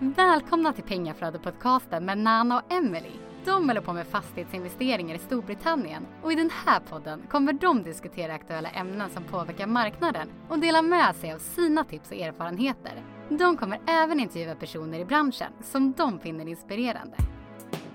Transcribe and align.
Välkomna 0.00 0.72
till 0.72 0.84
Pengaflödet-podcasten 0.84 2.00
med 2.04 2.18
Nana 2.18 2.56
och 2.58 2.72
Emily. 2.72 3.10
De 3.44 3.68
håller 3.68 3.80
på 3.80 3.92
med 3.92 4.06
fastighetsinvesteringar 4.06 5.14
i 5.14 5.18
Storbritannien 5.18 6.06
och 6.22 6.32
i 6.32 6.34
den 6.34 6.50
här 6.66 6.80
podden 6.80 7.22
kommer 7.30 7.52
de 7.52 7.82
diskutera 7.82 8.34
aktuella 8.34 8.68
ämnen 8.68 9.10
som 9.10 9.24
påverkar 9.24 9.66
marknaden 9.66 10.28
och 10.48 10.58
dela 10.58 10.82
med 10.82 11.16
sig 11.16 11.32
av 11.32 11.38
sina 11.38 11.84
tips 11.84 12.10
och 12.10 12.16
erfarenheter. 12.16 12.92
De 13.28 13.56
kommer 13.56 13.80
även 13.86 14.20
intervjua 14.20 14.54
personer 14.54 14.98
i 15.00 15.04
branschen 15.04 15.52
som 15.62 15.92
de 15.92 16.18
finner 16.20 16.48
inspirerande. 16.48 17.16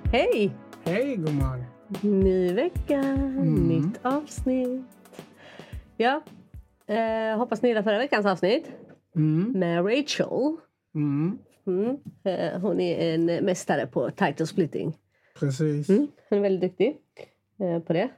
Hej! 0.04 0.56
Hej 0.84 1.16
gumman! 1.16 1.64
Ny 2.02 2.54
vecka, 2.54 3.02
nytt 3.44 4.06
avsnitt. 4.06 4.86
Ja, 5.98 6.22
eh, 6.88 7.38
hoppas 7.38 7.62
ni 7.62 7.68
gillade 7.70 7.84
förra 7.84 7.98
veckans 7.98 8.26
avsnitt 8.26 8.72
Mm, 9.16 9.52
med 9.60 9.86
Rachel. 9.86 10.58
mm, 10.96 11.38
Mm. 11.68 11.98
Eh, 12.23 12.59
hon 12.61 12.79
är 12.79 13.14
en 13.16 13.25
mästare 13.46 13.88
på 13.88 14.10
title 14.10 14.47
splitting. 14.47 14.97
precis. 15.39 15.89
Mm. 15.89 16.07
Hon 16.29 16.38
är 16.39 16.42
väldigt 16.43 16.71
duktig 16.71 16.97
eh, 17.60 17.79
på 17.79 17.93
det. 17.93 18.10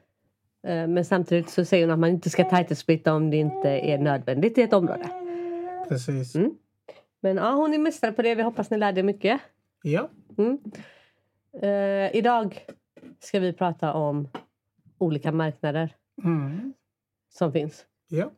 Eh, 0.67 0.87
men 0.87 1.05
samtidigt 1.05 1.49
så 1.49 1.65
säger 1.65 1.85
hon 1.85 1.93
att 1.93 1.99
man 1.99 2.09
inte 2.09 2.29
ska 2.29 2.43
title 2.57 2.75
splitta 2.75 3.13
om 3.13 3.29
det 3.29 3.37
inte 3.37 3.69
är 3.69 3.97
nödvändigt 3.97 4.57
i 4.57 4.61
ett 4.61 4.73
område. 4.73 5.09
precis. 5.89 6.35
Mm. 6.35 6.57
Men 7.19 7.37
ja, 7.37 7.51
hon 7.51 7.73
är 7.73 7.77
mästare 7.77 8.11
på 8.11 8.21
det. 8.21 8.35
Vi 8.35 8.41
hoppas 8.43 8.69
ni 8.69 8.77
lärde 8.77 8.99
er 8.99 9.03
mycket. 9.03 9.41
Ja. 9.83 10.09
Eh, 11.61 12.15
idag 12.15 12.59
ska 13.19 13.39
vi 13.39 13.53
prata 13.53 13.93
om 13.93 14.27
olika 14.97 15.31
marknader 15.31 15.95
mm, 16.23 16.73
som 17.29 17.51
finns. 17.51 17.85
ja. 18.07 18.31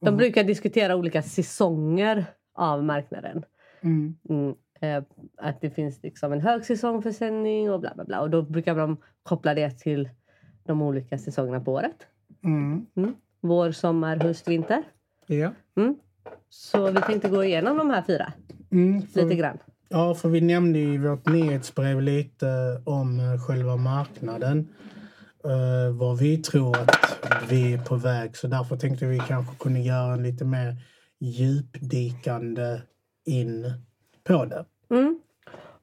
De 0.00 0.08
Mm. 0.08 0.18
brukar 0.18 0.44
diskutera 0.44 0.96
olika 0.96 1.22
säsonger 1.22 2.24
av 2.54 2.84
marknaden. 2.84 3.44
Mm, 3.80 4.16
Mm. 4.28 4.54
Eh, 4.80 5.02
att 5.36 5.60
det 5.60 5.70
finns 5.70 6.02
liksom 6.02 6.32
en 6.32 6.40
högsäsongförsäljning 6.40 7.70
och 7.70 7.80
bla 7.80 7.92
bla 7.94 8.04
bla. 8.04 8.20
Och 8.20 8.30
då 8.30 8.42
brukar 8.42 8.74
de 8.74 8.96
koppla 9.22 9.54
det 9.54 9.70
till 9.70 10.08
de 10.64 10.82
olika 10.82 11.18
säsongerna 11.18 11.60
på 11.60 11.72
året. 11.72 11.96
mm, 12.44 12.86
Vår, 13.40 13.72
sommar, 13.72 14.16
höst, 14.16 14.48
vinter. 14.48 14.82
ja. 15.26 15.52
Mm. 15.76 15.96
Så 16.48 16.90
vi 16.90 17.00
tänkte 17.00 17.28
gå 17.28 17.44
igenom 17.44 17.76
de 17.76 17.90
här 17.90 18.02
fyra 18.02 18.32
Mm, 18.70 19.02
för, 19.02 19.22
lite 19.22 19.34
grann. 19.34 19.58
Ja, 19.88 20.14
för 20.14 20.28
vi 20.28 20.40
nämnde 20.40 20.78
i 20.78 20.98
vårt 20.98 21.26
nyhetsbrev 21.26 22.02
lite 22.02 22.46
om 22.84 23.20
eh, 23.20 23.40
själva 23.46 23.76
marknaden. 23.76 24.68
Uh, 25.46 25.96
vad 25.98 26.18
vi 26.18 26.36
tror 26.38 26.76
att 26.76 27.18
vi 27.50 27.72
är 27.72 27.78
på 27.78 27.96
väg. 27.96 28.36
Så 28.36 28.46
därför 28.46 28.76
tänkte 28.76 29.06
vi 29.06 29.18
kanske 29.18 29.56
kunde 29.56 29.80
göra 29.80 30.12
en 30.14 30.22
lite 30.22 30.44
mer 30.44 30.76
djupdykande 31.20 32.80
in 33.26 33.72
på 34.24 34.44
det. 34.44 34.64
Mm. 34.90 35.20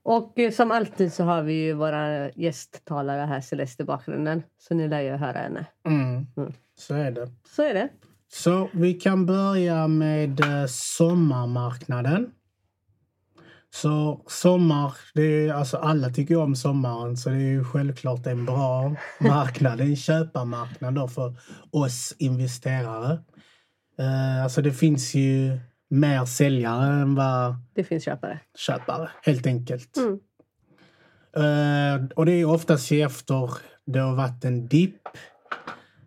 Och 0.04 0.40
eh, 0.40 0.52
som 0.52 0.72
alltid 0.72 1.14
så 1.14 1.24
har 1.24 1.42
vi 1.42 1.54
ju 1.54 1.74
våra 1.74 2.32
gästtalare 2.32 3.26
här, 3.26 3.42
Celeste, 3.42 3.84
i 3.84 3.86
bakgrunden. 3.86 4.44
Så 4.58 4.74
ni 4.74 4.88
lär 4.88 5.02
ju 5.02 5.12
höra 5.12 5.38
henne. 5.38 5.66
Mm. 5.86 6.28
Mm. 6.38 6.54
Så 6.76 6.94
är 6.94 7.12
det. 7.12 7.30
Så 7.56 7.64
är 7.64 7.74
det. 7.74 7.90
Så 8.34 8.70
vi 8.74 8.94
kan 8.94 9.26
börja 9.26 9.88
med 9.88 10.40
eh, 10.40 10.66
sommarmarknaden. 10.68 12.32
Så 13.74 14.22
sommar, 14.28 14.94
det 15.14 15.22
är, 15.22 15.54
alltså 15.54 15.78
alla 15.78 16.10
tycker 16.10 16.38
om 16.38 16.56
sommaren 16.56 17.18
så 17.18 17.30
det 17.30 17.36
är 17.36 17.40
ju 17.40 17.64
självklart 17.64 18.28
en 18.28 18.46
bra 18.46 18.96
marknad, 19.20 19.82
en 19.82 19.96
köparmarknad 19.96 20.94
då 20.94 21.08
för 21.08 21.36
oss 21.72 22.16
investerare. 22.18 23.20
Eh, 24.00 24.44
alltså 24.44 24.62
det 24.62 24.72
finns 24.72 25.14
ju 25.14 25.60
mer 25.94 26.26
säljare 26.26 27.02
än 27.02 27.16
vad 27.16 27.56
Det 27.74 27.84
finns 27.84 28.04
köpare. 28.04 28.40
köpare, 28.58 29.10
helt 29.24 29.48
enkelt. 29.48 29.98
Mm. 29.98 30.20
Eh, 31.36 32.08
och 32.16 32.26
det 32.26 32.32
är 32.32 32.46
oftast 32.46 32.92
efter 32.92 33.50
det 33.86 34.00
har 34.00 34.16
varit 34.16 34.46
en 34.46 34.68
dipp. 34.68 35.02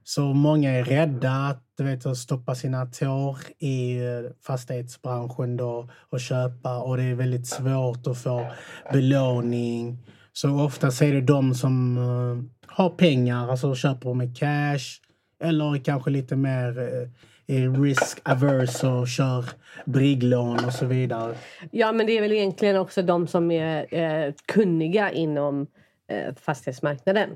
Så 0.05 0.23
många 0.23 0.71
är 0.71 0.85
rädda 0.85 1.31
att, 1.31 1.63
du 1.77 1.85
vet, 1.85 2.07
att 2.07 2.17
stoppa 2.17 2.55
sina 2.55 2.87
tår 2.87 3.37
i 3.59 3.97
eh, 3.97 4.31
fastighetsbranschen 4.47 5.57
då 5.57 5.89
och 6.11 6.21
köpa 6.21 6.79
och 6.79 6.97
det 6.97 7.03
är 7.03 7.15
väldigt 7.15 7.47
svårt 7.47 8.07
att 8.07 8.19
få 8.19 8.47
belåning. 8.93 9.99
Så 10.33 10.61
oftast 10.61 11.03
är 11.03 11.13
det 11.13 11.21
de 11.21 11.55
som 11.55 11.97
eh, 11.97 12.73
har 12.75 12.91
pengar, 12.91 13.51
alltså 13.51 13.75
köper 13.75 14.15
med 14.15 14.37
cash 14.39 15.01
eller 15.41 15.85
kanske 15.85 16.11
lite 16.11 16.37
mer 16.37 16.79
eh, 16.79 17.09
är 17.47 17.83
risk 17.83 18.21
averse 18.25 18.87
och 18.87 19.09
kör 19.09 19.45
brigglån 19.85 20.65
och 20.65 20.73
så 20.73 20.87
vidare. 20.87 21.35
Ja, 21.71 21.93
men 21.93 22.07
det 22.07 22.13
är 22.19 22.21
väl 22.21 22.33
egentligen 22.33 22.77
också 22.77 23.03
de 23.03 23.27
som 23.27 23.51
är 23.51 23.95
eh, 23.95 24.33
kunniga 24.47 25.11
inom 25.11 25.67
eh, 26.09 26.35
fastighetsmarknaden 26.35 27.31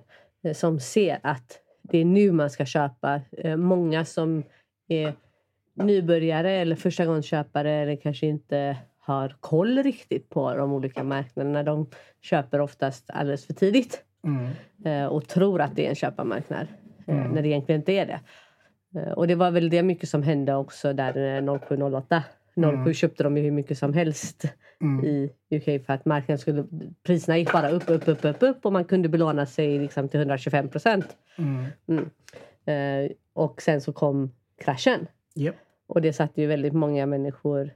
eh, 0.45 0.55
som 0.55 0.81
ser 0.81 1.19
att 1.23 1.59
det 1.83 1.99
är 1.99 2.05
nu 2.05 2.33
man 2.33 2.51
ska 2.51 2.65
köpa. 2.65 3.21
Eh, 3.39 3.57
många 3.57 4.05
som 4.05 4.43
är 4.89 5.13
nybörjare 5.75 6.51
eller 6.53 6.77
förstagångsköpare 6.77 7.71
eller 7.73 7.97
kanske 7.97 8.27
inte 8.27 8.77
har 8.99 9.37
koll 9.41 9.83
riktigt 9.83 10.29
på 10.29 10.55
de 10.55 10.73
olika 10.73 11.05
marknaderna. 11.05 11.63
De 11.63 11.87
köper 12.23 12.61
oftast 12.61 13.11
alldeles 13.11 13.47
för 13.47 13.53
tidigt 13.55 14.03
Mm. 14.25 14.47
eh, 14.85 15.07
och 15.07 15.29
tror 15.29 15.61
att 15.61 15.77
det 15.77 15.85
är 15.87 15.89
en 15.89 15.95
köparmarknad 15.95 16.67
eh, 17.07 17.17
Mm. 17.19 17.31
när 17.33 17.43
det 17.43 17.49
egentligen 17.49 17.81
inte 17.81 17.93
är 17.93 18.07
det. 18.07 18.21
Eh, 18.97 19.13
och 19.13 19.27
det 19.27 19.35
var 19.35 19.51
väl 19.51 19.71
det 19.71 19.83
mycket 19.83 20.09
som 20.09 20.23
hände 20.23 20.55
också 20.55 20.93
där 20.93 21.17
eh, 21.17 21.43
07-08. 21.43 22.23
07 22.55 22.63
Mm. 22.63 22.95
köpte 22.95 23.23
de 23.23 23.37
ju 23.37 23.43
hur 23.43 23.51
mycket 23.51 23.79
som 23.79 23.95
helst 23.95 24.45
Mm. 24.83 25.05
i 25.05 25.31
UK 25.51 25.87
för 25.87 25.93
att 25.93 26.05
marknaden 26.05 26.39
skulle, 26.39 26.65
priserna 27.03 27.39
gick 27.39 27.53
bara 27.53 27.71
upp, 27.71 27.83
upp, 27.91 28.09
upp, 28.09 28.25
upp, 28.25 28.37
upp 28.41 28.67
och 28.67 28.73
man 28.73 28.85
kunde 28.85 29.09
belåna 29.09 29.47
sig 29.47 29.79
liksom 29.79 30.09
till 30.09 30.21
125 30.21 30.69
procent. 30.69 31.07
Mm. 31.39 31.65
Mm. 31.89 32.11
Eh, 33.05 33.11
och 33.33 33.63
sen 33.63 33.81
så 33.81 33.93
kom 33.93 34.31
kraschen 34.65 35.07
Japp. 35.35 35.55
och 35.87 36.01
det 36.03 36.13
satte 36.13 36.41
ju 36.41 36.47
väldigt 36.47 36.73
många 36.73 37.07
människor 37.07 37.71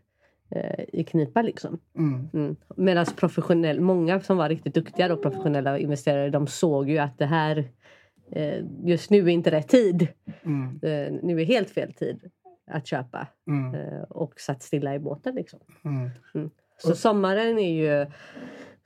eh, 0.50 0.84
i 0.92 1.04
knipa 1.04 1.42
liksom. 1.42 1.78
Mm. 1.98 2.28
Mm. 2.34 2.56
Medan 2.76 3.06
professionell, 3.16 3.80
många 3.80 4.20
som 4.20 4.36
var 4.36 4.48
riktigt 4.48 4.74
duktiga 4.74 5.12
och 5.12 5.22
professionella 5.22 5.78
investerare 5.78 6.30
de 6.30 6.46
såg 6.46 6.90
ju 6.90 6.98
att 6.98 7.18
det 7.18 7.26
här 7.26 7.58
eh, 7.58 7.64
just 8.84 9.10
nu 9.10 9.18
är 9.18 9.28
inte 9.28 9.50
rätt 9.50 9.68
tid. 9.68 10.08
Mm. 10.44 10.80
Eh, 10.82 11.20
nu 11.22 11.40
är 11.40 11.44
helt 11.44 11.70
fel 11.70 11.92
tid 11.92 12.30
att 12.70 12.86
köpa 12.86 13.26
Mm. 13.46 13.74
eh, 13.74 14.02
och 14.02 14.40
satt 14.40 14.62
stilla 14.62 14.94
i 14.94 14.98
båten. 14.98 15.34
Liksom. 15.34 15.60
Mm. 15.84 16.50
Så 16.78 16.94
sommaren 16.96 17.58
är 17.58 17.72
ju 17.72 18.06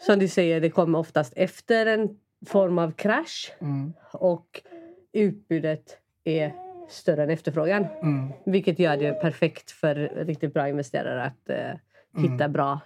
som 0.06 0.18
du 0.18 0.28
säger, 0.28 0.60
det 0.60 0.70
kommer 0.70 0.98
oftast 0.98 1.32
efter 1.36 1.86
en 1.86 2.18
form 2.46 2.78
av 2.78 2.90
krasch 2.92 3.52
Mm. 3.60 3.92
och 4.12 4.62
utbudet 5.12 5.98
är 6.24 6.52
större 6.88 7.22
än 7.22 7.30
efterfrågan. 7.30 7.86
Mm. 8.02 8.28
Vilket 8.46 8.78
gör 8.78 8.96
det 8.96 9.12
perfekt 9.12 9.70
för 9.70 9.94
riktigt 10.24 10.54
bra 10.54 10.68
investerare 10.68 11.22
att 11.24 11.48
eh, 11.50 12.22
hitta 12.22 12.48
bra, 12.48 12.80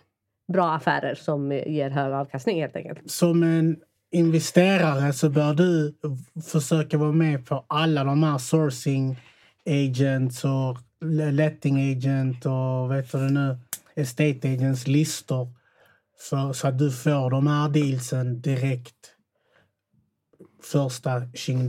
bra 0.52 0.72
affärer 0.74 1.14
som 1.14 1.52
eh, 1.52 1.68
ger 1.68 1.90
hög 1.90 2.12
avkastning 2.12 2.60
helt 2.60 2.76
enkelt. 2.76 3.10
Som 3.10 3.42
en 3.42 3.80
investerare 4.12 5.12
så 5.12 5.30
bör 5.30 5.54
du 5.54 5.94
försöka 6.42 6.98
vara 6.98 7.12
med 7.12 7.46
på 7.46 7.64
alla 7.66 8.04
de 8.04 8.22
här 8.22 8.38
sourcing 8.38 9.16
agents 9.66 10.44
och 10.44 10.78
letting 11.32 11.92
agent 11.92 12.46
och 12.46 12.90
vet 12.90 13.12
du 13.12 13.18
nu, 13.18 13.58
estate 13.94 14.52
agents 14.52 14.86
listor. 14.86 15.48
För, 16.18 16.52
så 16.52 16.68
att 16.68 16.78
du 16.78 16.90
får 16.90 17.30
de 17.30 17.46
här 17.46 17.68
dealsen 17.68 18.40
direkt 18.40 19.14
första 20.62 21.32
tjing. 21.34 21.68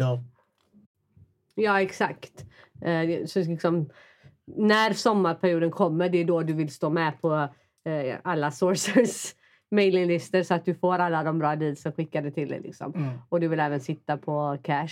Ja, 1.55 1.81
exakt. 1.81 2.45
Eh, 2.81 3.25
så 3.25 3.39
liksom, 3.39 3.89
när 4.45 4.93
sommarperioden 4.93 5.71
kommer, 5.71 6.09
det 6.09 6.17
är 6.17 6.25
då 6.25 6.41
du 6.41 6.53
vill 6.53 6.73
stå 6.73 6.89
med 6.89 7.21
på 7.21 7.49
eh, 7.85 8.15
alla 8.23 8.51
sourcers 8.51 9.33
mailinglistor 9.73 10.43
så 10.43 10.53
att 10.53 10.65
du 10.65 10.75
får 10.75 10.93
alla 10.99 11.23
de 11.23 11.39
bra 11.39 11.55
dealsen 11.55 11.91
skickade 11.91 12.31
till 12.31 12.49
dig. 12.49 12.59
Liksom. 12.61 12.93
Mm. 12.95 13.09
Och 13.29 13.39
du 13.39 13.47
vill 13.47 13.59
även 13.59 13.79
sitta 13.79 14.17
på 14.17 14.57
cash, 14.63 14.87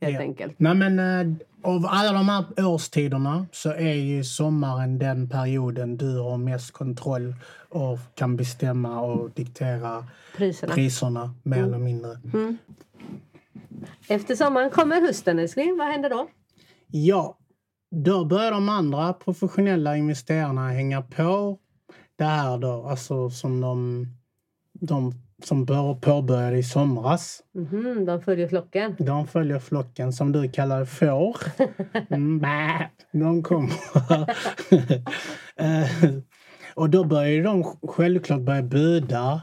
helt 0.00 0.14
Ja. 0.14 0.20
enkelt. 0.20 0.54
Nej, 0.58 0.74
men 0.74 0.98
eh, 0.98 1.36
av 1.62 1.86
alla 1.88 2.12
de 2.12 2.28
här 2.28 2.44
årstiderna 2.66 3.46
så 3.52 3.70
är 3.72 3.94
ju 3.94 4.24
sommaren 4.24 4.98
den 4.98 5.28
perioden 5.28 5.96
du 5.96 6.18
har 6.18 6.36
mest 6.38 6.72
kontroll 6.72 7.34
och 7.68 7.98
kan 8.14 8.36
bestämma 8.36 9.00
och 9.00 9.30
diktera 9.30 10.04
Priserna. 10.36 10.74
priserna 10.74 11.34
mer 11.42 11.62
eller 11.62 11.78
mindre. 11.78 12.10
Mm. 12.34 12.58
Efter 14.08 14.34
sommaren 14.34 14.70
kommer 14.70 15.00
hösten, 15.00 15.38
älskling. 15.38 15.76
Vad 15.78 15.86
händer 15.86 16.10
då? 16.10 16.28
Ja, 16.86 17.38
då 17.90 18.24
börjar 18.24 18.50
de 18.50 18.68
andra 18.68 19.12
professionella 19.12 19.96
investerarna 19.96 20.68
hänga 20.68 21.02
på 21.02 21.58
det 22.16 22.24
här 22.24 22.58
då, 22.58 22.86
alltså 22.86 23.30
som 23.30 23.60
de, 23.60 24.06
de 24.86 25.12
som 25.44 25.64
bör- 25.64 25.94
påbörjade 25.94 26.58
i 26.58 26.62
somras. 26.62 27.42
Mhm, 27.54 28.04
de 28.04 28.22
följer 28.22 28.48
flocken. 28.48 28.96
De 28.98 29.26
följer 29.26 29.58
flocken 29.58 30.12
som 30.12 30.32
du 30.32 30.48
kallar 30.48 30.84
får. 30.84 31.36
Mm, 32.10 32.38
bä. 32.40 32.90
de 33.12 33.42
kommer. 33.42 33.72
Eh, 35.56 36.14
Och 36.74 36.90
då 36.90 37.04
börjar 37.04 37.44
de 37.44 37.64
självklart 37.88 38.40
börja 38.40 38.62
buda 38.62 39.40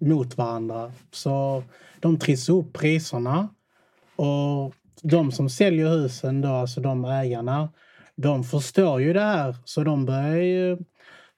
mot 0.00 0.36
varandra. 0.36 0.92
Så 1.10 1.62
de 2.00 2.18
trissar 2.18 2.52
upp 2.54 2.72
priserna. 2.72 3.48
Och 4.16 4.74
de 5.02 5.32
som 5.32 5.50
säljer 5.50 5.88
husen, 5.88 6.40
då, 6.40 6.48
alltså 6.48 6.80
de 6.80 7.04
ägarna, 7.04 7.68
de 8.16 8.44
förstår 8.44 9.00
ju 9.00 9.12
det 9.12 9.20
här. 9.20 9.56
Så 9.64 9.84
de 9.84 10.06
börjar 10.06 10.36
ju 10.36 10.78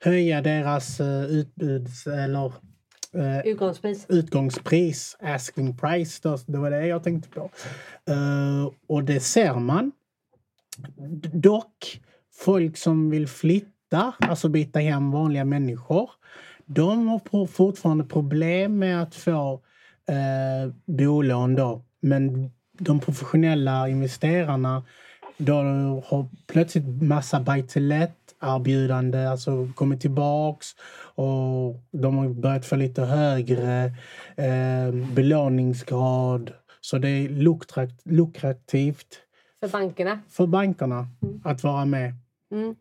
höja 0.00 0.40
deras 0.42 1.00
uh, 1.00 1.24
utbuds 1.24 2.06
eller 2.06 2.52
uh, 3.14 3.46
utgångspris. 3.46 4.06
utgångspris, 4.08 5.16
asking 5.20 5.76
price. 5.76 6.20
Då, 6.22 6.38
det 6.46 6.58
var 6.58 6.70
det 6.70 6.86
jag 6.86 7.02
tänkte 7.02 7.28
på. 7.28 7.50
Uh, 8.10 8.70
och 8.86 9.04
det 9.04 9.20
ser 9.20 9.54
man. 9.54 9.92
Dock, 11.32 12.00
folk 12.34 12.76
som 12.76 13.10
vill 13.10 13.28
flytta, 13.28 14.14
alltså 14.18 14.48
byta 14.48 14.78
hem 14.78 15.10
vanliga 15.10 15.44
människor, 15.44 16.10
de 16.66 17.08
har 17.08 17.46
fortfarande 17.46 18.04
problem 18.04 18.78
med 18.78 19.02
att 19.02 19.14
få 19.14 19.60
eh, 20.08 20.72
bolån 20.86 21.54
då. 21.54 21.84
Men 22.00 22.50
de 22.78 23.00
professionella 23.00 23.88
investerarna 23.88 24.84
då 25.36 25.54
har 26.06 26.28
plötsligt 26.46 27.02
massa 27.02 27.40
buy 27.40 27.62
to 27.62 27.80
let 27.80 28.25
erbjudande, 28.40 29.28
alltså 29.28 29.68
kommit 29.74 30.00
tillbaks 30.00 30.66
och 31.14 31.74
de 31.90 32.18
har 32.18 32.28
börjat 32.28 32.66
få 32.66 32.76
lite 32.76 33.02
högre 33.02 33.84
eh, 34.36 34.94
belåningsgrad. 35.14 36.52
Så 36.80 36.98
det 36.98 37.08
är 37.08 37.28
lukrativt 38.04 39.20
för 39.60 39.68
bankerna, 39.68 40.20
för 40.28 40.46
bankerna 40.46 41.06
mm. 41.22 41.40
att 41.44 41.62
vara 41.62 41.84
med. 41.84 42.14
Mm. 42.52 42.74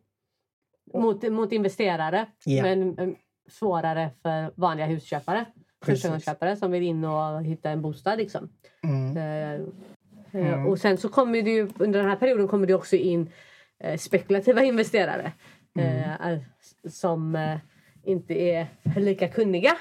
Mot, 0.93 1.31
mot 1.31 1.51
investerare, 1.51 2.25
yeah. 2.45 2.63
men 2.63 2.99
um, 2.99 3.15
svårare 3.49 4.09
för 4.21 4.51
vanliga 4.55 4.85
husköpare. 4.85 5.45
Förstagångsköpare 5.85 6.55
som 6.55 6.71
vill 6.71 6.83
in 6.83 7.05
och 7.05 7.43
hitta 7.43 7.69
en 7.69 7.81
bostad. 7.81 8.17
Liksom. 8.17 8.49
Mm. 8.83 9.17
Uh, 9.17 9.67
Mm. 10.35 10.65
Och 10.67 10.79
sen 10.79 10.97
så 10.97 11.09
kommer 11.09 11.41
det 11.41 11.51
ju, 11.51 11.69
under 11.77 11.99
den 11.99 12.09
här 12.09 12.15
perioden 12.15 12.47
kommer 12.47 12.67
det 12.67 12.73
också 12.73 12.95
in 12.95 13.21
eh, 13.21 13.27
spekulativa 13.97 14.63
investerare 14.63 15.31
mm. 15.79 16.33
eh, 16.33 16.39
som 16.89 17.35
eh, 17.35 17.57
inte 18.03 18.33
är 18.33 18.67
lika 18.95 19.27
kunniga. 19.27 19.77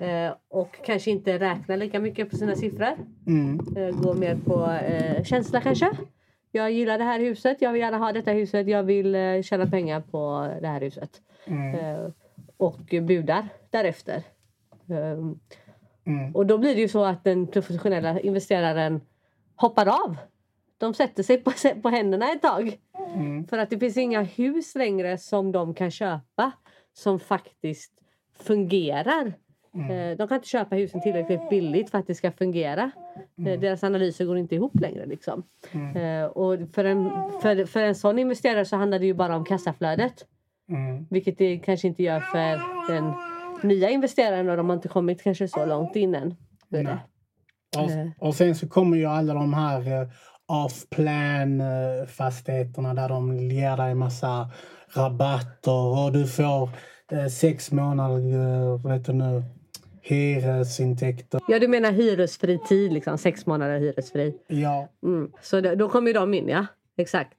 Eh, 0.00 0.34
och 0.48 0.76
kanske 0.84 1.10
inte 1.10 1.38
räknar 1.38 1.76
lika 1.76 2.00
mycket 2.00 2.30
på 2.30 2.36
sina 2.36 2.56
siffror. 2.56 2.96
Mm. 3.26 3.60
Eh, 3.76 4.00
går 4.00 4.14
mer 4.14 4.36
på 4.36 4.70
eh, 4.70 5.24
känsla 5.24 5.60
kanske. 5.60 5.90
Jag 6.52 6.72
gillar 6.72 6.98
det 6.98 7.04
här 7.04 7.20
huset, 7.20 7.62
jag 7.62 7.72
vill 7.72 7.80
gärna 7.80 7.98
ha 7.98 8.12
detta 8.12 8.30
huset, 8.30 8.68
jag 8.68 8.82
vill 8.82 9.14
eh, 9.14 9.42
tjäna 9.42 9.66
pengar 9.66 10.00
på 10.00 10.50
det 10.60 10.68
här 10.68 10.80
huset. 10.80 11.20
Mm. 11.46 12.12
och 12.56 12.80
budar 13.02 13.48
därefter. 13.70 14.22
Mm. 16.06 16.34
Och 16.34 16.46
då 16.46 16.58
blir 16.58 16.74
det 16.74 16.80
ju 16.80 16.88
så 16.88 17.04
att 17.04 17.24
den 17.24 17.46
professionella 17.46 18.20
investeraren 18.20 19.00
hoppar 19.56 19.86
av. 19.86 20.16
De 20.84 20.94
sätter 20.94 21.22
sig 21.22 21.36
på, 21.36 21.52
på 21.82 21.88
händerna 21.88 22.32
ett 22.32 22.42
tag. 22.42 22.78
Mm. 23.14 23.46
För 23.46 23.58
att 23.58 23.70
det 23.70 23.78
finns 23.78 23.96
inga 23.96 24.22
hus 24.22 24.74
längre 24.74 25.18
som 25.18 25.52
de 25.52 25.74
kan 25.74 25.90
köpa 25.90 26.52
som 26.92 27.20
faktiskt 27.20 27.92
fungerar. 28.38 29.32
Mm. 29.74 29.90
Eh, 29.90 30.16
de 30.16 30.28
kan 30.28 30.34
inte 30.34 30.48
köpa 30.48 30.76
husen 30.76 31.00
tillräckligt 31.00 31.50
billigt 31.50 31.90
för 31.90 31.98
att 31.98 32.06
det 32.06 32.14
ska 32.14 32.32
fungera. 32.32 32.90
Eh, 33.38 33.46
mm. 33.46 33.60
Deras 33.60 33.84
analyser 33.84 34.24
går 34.24 34.38
inte 34.38 34.54
ihop 34.54 34.80
längre. 34.80 35.06
Liksom. 35.06 35.42
Mm. 35.72 35.96
Eh, 35.96 36.26
och 36.26 36.58
för, 36.74 36.84
en, 36.84 37.10
för, 37.42 37.64
för 37.64 37.80
en 37.80 37.94
sån 37.94 38.18
investerare 38.18 38.64
så 38.64 38.76
handlar 38.76 38.98
det 38.98 39.06
ju 39.06 39.14
bara 39.14 39.36
om 39.36 39.44
kassaflödet. 39.44 40.26
Mm. 40.68 41.06
Vilket 41.10 41.38
det 41.38 41.58
kanske 41.58 41.88
inte 41.88 42.02
gör 42.02 42.20
för 42.20 42.60
den 42.92 43.12
nya 43.62 43.90
investeraren 43.90 44.48
och 44.48 44.56
de 44.56 44.68
har 44.68 44.76
inte 44.76 44.88
kommit 44.88 45.22
kanske 45.22 45.48
så 45.48 45.66
långt 45.66 45.96
in 45.96 46.14
än. 46.14 46.34
Och, 47.76 48.28
och 48.28 48.34
sen 48.34 48.54
så 48.54 48.68
kommer 48.68 48.96
ju 48.96 49.06
alla 49.06 49.34
de 49.34 49.54
här 49.54 50.08
off-plan 50.46 51.60
uh, 51.60 52.06
fastigheterna 52.06 52.94
där 52.94 53.08
de 53.08 53.36
ger 53.36 53.76
dig 53.76 53.94
massa 53.94 54.50
rabatter 54.88 56.04
och 56.04 56.12
du 56.12 56.26
får 56.26 56.70
uh, 57.12 57.26
sex 57.26 57.72
månader, 57.72 58.34
uh, 58.34 58.86
vet 58.86 59.06
du 59.06 59.12
nu, 59.12 59.42
hyresintäkter. 60.02 61.40
Ja, 61.48 61.58
du 61.58 61.68
menar 61.68 61.92
hyresfri 61.92 62.58
tid, 62.68 62.92
liksom. 62.92 63.18
sex 63.18 63.46
månader 63.46 63.78
hyresfri. 63.78 64.34
Ja. 64.46 64.88
Mm. 65.02 65.32
Så 65.42 65.60
då, 65.60 65.88
kommer 65.88 66.06
ju 66.06 66.12
de 66.12 66.34
in, 66.34 66.48
ja. 66.48 66.66
Exakt. 66.96 67.32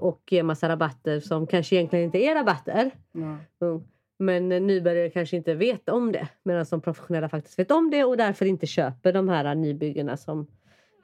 och 0.00 0.22
ger 0.30 0.42
massa 0.42 0.68
rabatter 0.68 1.20
som 1.20 1.46
kanske 1.46 1.76
egentligen 1.76 2.04
inte 2.04 2.18
är 2.18 2.34
rabatter. 2.34 2.90
Mm. 3.14 3.38
Mm. 3.62 3.82
Men 4.18 4.48
nybörjare 4.48 5.10
kanske 5.10 5.36
inte 5.36 5.54
vet 5.54 5.88
om 5.88 6.12
det. 6.12 6.28
Medan 6.42 6.66
de 6.70 6.80
professionella 6.80 7.28
faktiskt 7.28 7.58
vet 7.58 7.70
om 7.70 7.90
det 7.90 8.04
och 8.04 8.16
därför 8.16 8.46
inte 8.46 8.66
köper 8.66 9.12
de 9.12 9.28
här 9.28 9.54
nybyggena 9.54 10.16
som 10.16 10.46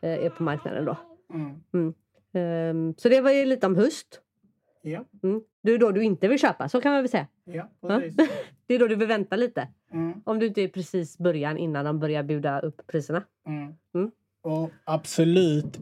eh, 0.02 0.24
är 0.24 0.30
på 0.30 0.42
marknaden. 0.42 0.84
Då. 0.84 0.96
Mm. 1.34 1.94
Um, 2.32 2.94
så 2.96 3.08
det 3.08 3.20
var 3.20 3.30
ju 3.30 3.46
lite 3.46 3.66
om 3.66 3.76
höst. 3.76 4.20
Ja. 4.82 5.04
Mm. 5.22 5.40
Det 5.62 5.72
är 5.72 5.78
då 5.78 5.90
du 5.90 6.02
inte 6.02 6.28
vill 6.28 6.38
köpa, 6.38 6.68
så 6.68 6.80
kan 6.80 6.92
man 6.92 7.02
väl 7.02 7.10
säga. 7.10 7.26
Ja, 7.44 7.68
det 8.66 8.74
är 8.74 8.78
då 8.78 8.86
du 8.86 8.96
vill 8.96 9.08
vänta 9.08 9.36
lite. 9.36 9.68
Mm. 9.92 10.22
Om 10.24 10.38
du 10.38 10.46
inte 10.46 10.62
är 10.62 10.68
precis 10.68 11.18
början 11.18 11.58
innan 11.58 11.84
de 11.84 12.00
börjar 12.00 12.22
bjuda 12.22 12.60
upp 12.60 12.86
priserna. 12.86 13.22
Mm. 13.46 13.74
Mm. 13.94 14.10
Och 14.42 14.70
absolut, 14.84 15.78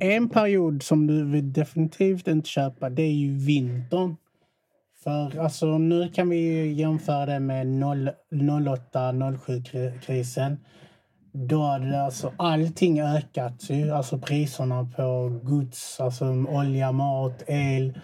en 0.00 0.28
period 0.28 0.82
som 0.82 1.06
du 1.06 1.24
vill 1.24 1.52
definitivt 1.52 2.28
inte 2.28 2.48
köpa 2.48 2.90
det 2.90 3.02
är 3.02 3.12
ju 3.12 3.38
vintern. 3.38 4.16
För 5.04 5.38
alltså, 5.38 5.78
nu 5.78 6.08
kan 6.08 6.28
vi 6.28 6.72
jämföra 6.72 7.26
det 7.26 7.40
med 7.40 7.66
08-07-krisen. 7.66 10.56
Då 11.38 11.62
hade 11.62 12.02
alltså 12.02 12.32
allting 12.36 13.00
ökat. 13.00 13.68
Alltså 13.94 14.18
priserna 14.18 14.88
på 14.96 15.40
gods, 15.42 16.00
alltså 16.00 16.24
olja, 16.48 16.92
mat, 16.92 17.42
el, 17.46 17.98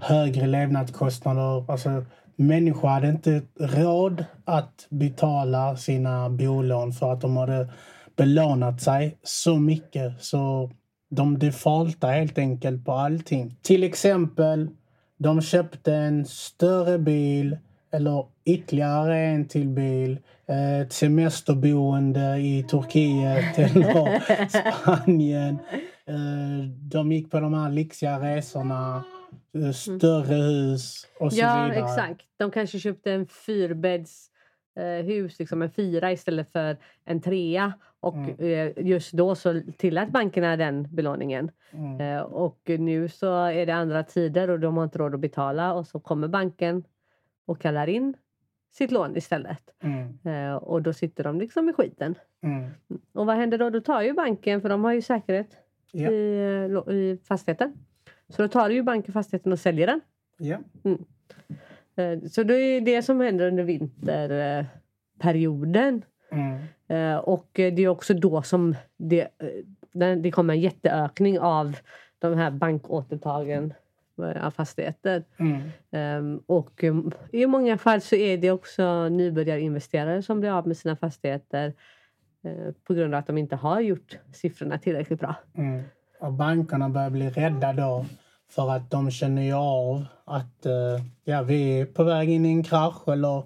högre 0.00 0.46
levnadskostnader. 0.46 1.70
Alltså, 1.70 2.04
människor 2.36 2.88
hade 2.88 3.08
inte 3.08 3.42
råd 3.60 4.24
att 4.44 4.86
betala 4.90 5.76
sina 5.76 6.30
bolån 6.30 6.92
för 6.92 7.12
att 7.12 7.20
de 7.20 7.36
hade 7.36 7.68
belånat 8.16 8.82
sig 8.82 9.18
så 9.22 9.56
mycket. 9.56 10.24
Så 10.24 10.70
de 11.10 11.38
defaultade 11.38 12.12
helt 12.12 12.38
enkelt 12.38 12.84
på 12.84 12.92
allting. 12.92 13.56
Till 13.62 13.84
exempel 13.84 14.68
de 15.18 15.42
köpte 15.42 15.94
en 15.94 16.24
större 16.24 16.98
bil 16.98 17.56
eller 17.92 18.26
ytterligare 18.44 19.18
en 19.18 19.48
till 19.48 19.68
bil. 19.68 20.18
Ett 20.48 20.92
semesterboende 20.92 22.36
i 22.38 22.62
Turkiet 22.70 23.58
eller 23.58 24.48
Spanien. 24.48 25.58
Eh, 26.06 26.68
de 26.90 27.12
gick 27.12 27.30
på 27.30 27.40
de 27.40 27.54
här 27.54 27.70
lyxiga 27.70 28.20
resorna. 28.20 29.04
Eh, 29.54 29.70
större 29.70 30.34
hus 30.34 31.06
och 31.20 31.32
så 31.32 31.38
ja, 31.40 31.54
vidare. 31.54 31.78
Ja, 31.78 31.84
exakt. 31.84 32.26
De 32.36 32.50
kanske 32.50 32.78
köpte 32.78 33.12
en 33.12 33.26
fyrbädds 33.26 34.30
eh, 34.76 35.04
hus, 35.04 35.38
liksom 35.38 35.62
en 35.62 35.70
fyra 35.70 36.12
istället 36.12 36.52
för 36.52 36.76
en 37.04 37.20
trea. 37.20 37.72
Och 38.00 38.16
mm. 38.16 38.36
eh, 38.38 38.86
just 38.86 39.12
då 39.12 39.34
så 39.34 39.62
tillät 39.76 40.10
bankerna 40.10 40.56
den 40.56 40.94
belåningen. 40.94 41.50
Mm. 41.72 42.00
Eh, 42.00 42.22
och 42.22 42.60
nu 42.66 43.08
så 43.08 43.44
är 43.44 43.66
det 43.66 43.74
andra 43.74 44.02
tider 44.02 44.50
och 44.50 44.60
de 44.60 44.76
har 44.76 44.84
inte 44.84 44.98
råd 44.98 45.14
att 45.14 45.20
betala 45.20 45.74
och 45.74 45.86
så 45.86 46.00
kommer 46.00 46.28
banken 46.28 46.84
och 47.46 47.60
kallar 47.60 47.88
in 47.88 48.14
sitt 48.78 48.90
lån 48.90 49.16
istället. 49.16 49.70
Mm. 49.82 50.18
Eh, 50.24 50.54
och 50.56 50.82
då 50.82 50.92
sitter 50.92 51.24
de 51.24 51.40
liksom 51.40 51.68
i 51.68 51.72
skiten. 51.72 52.14
Mm. 52.42 52.70
Och 53.12 53.26
vad 53.26 53.36
händer 53.36 53.58
då? 53.58 53.70
Då 53.70 53.80
tar 53.80 54.02
ju 54.02 54.12
banken, 54.12 54.60
för 54.60 54.68
de 54.68 54.84
har 54.84 54.92
ju 54.92 55.02
säkerhet 55.02 55.56
ja. 55.92 56.10
i, 56.10 56.42
eh, 56.88 56.94
i 56.94 57.18
fastigheten. 57.24 57.72
Så 58.28 58.42
då 58.42 58.48
tar 58.48 58.70
ju 58.70 58.82
banken 58.82 59.12
fastigheten 59.12 59.52
och 59.52 59.58
säljer 59.58 59.86
den. 59.86 60.00
Ja. 60.38 60.58
Mm. 60.84 61.04
Eh, 61.96 62.18
så 62.28 62.42
det 62.42 62.54
är 62.54 62.80
det 62.80 63.02
som 63.02 63.20
händer 63.20 63.48
under 63.48 63.62
vinterperioden. 63.62 66.04
Mm. 66.30 66.58
Och 67.20 67.50
det 67.54 67.78
är 67.78 67.88
också 67.88 68.14
då 68.14 68.42
som 68.42 68.74
det, 68.96 69.28
det 70.22 70.30
kommer 70.30 70.54
en 70.54 70.60
jätteökning 70.60 71.38
av 71.38 71.76
de 72.18 72.34
här 72.34 72.50
bankåtertagen 72.50 73.74
av 74.24 74.50
fastigheter. 74.50 75.24
Mm. 75.36 75.70
Um, 75.90 76.42
och 76.46 76.84
um, 76.84 77.12
i 77.32 77.46
många 77.46 77.78
fall 77.78 78.00
så 78.00 78.14
är 78.14 78.38
det 78.38 78.50
också 78.50 79.08
nybörjarinvesterare 79.08 80.22
som 80.22 80.40
blir 80.40 80.50
av 80.50 80.66
med 80.66 80.76
sina 80.76 80.96
fastigheter 80.96 81.72
uh, 82.46 82.72
på 82.84 82.94
grund 82.94 83.14
av 83.14 83.18
att 83.18 83.26
de 83.26 83.38
inte 83.38 83.56
har 83.56 83.80
gjort 83.80 84.18
siffrorna 84.32 84.78
tillräckligt 84.78 85.20
bra. 85.20 85.34
Mm. 85.54 85.82
Och 86.20 86.32
bankerna 86.32 86.88
börjar 86.88 87.10
bli 87.10 87.30
rädda 87.30 87.72
då 87.72 88.06
för 88.50 88.70
att 88.70 88.90
de 88.90 89.10
känner 89.10 89.42
ju 89.42 89.52
av 89.52 90.04
att 90.24 90.66
uh, 90.66 91.04
ja, 91.24 91.42
vi 91.42 91.80
är 91.80 91.86
på 91.86 92.04
väg 92.04 92.30
in 92.30 92.46
i 92.46 92.48
en 92.48 92.62
krasch 92.62 93.08
eller 93.08 93.42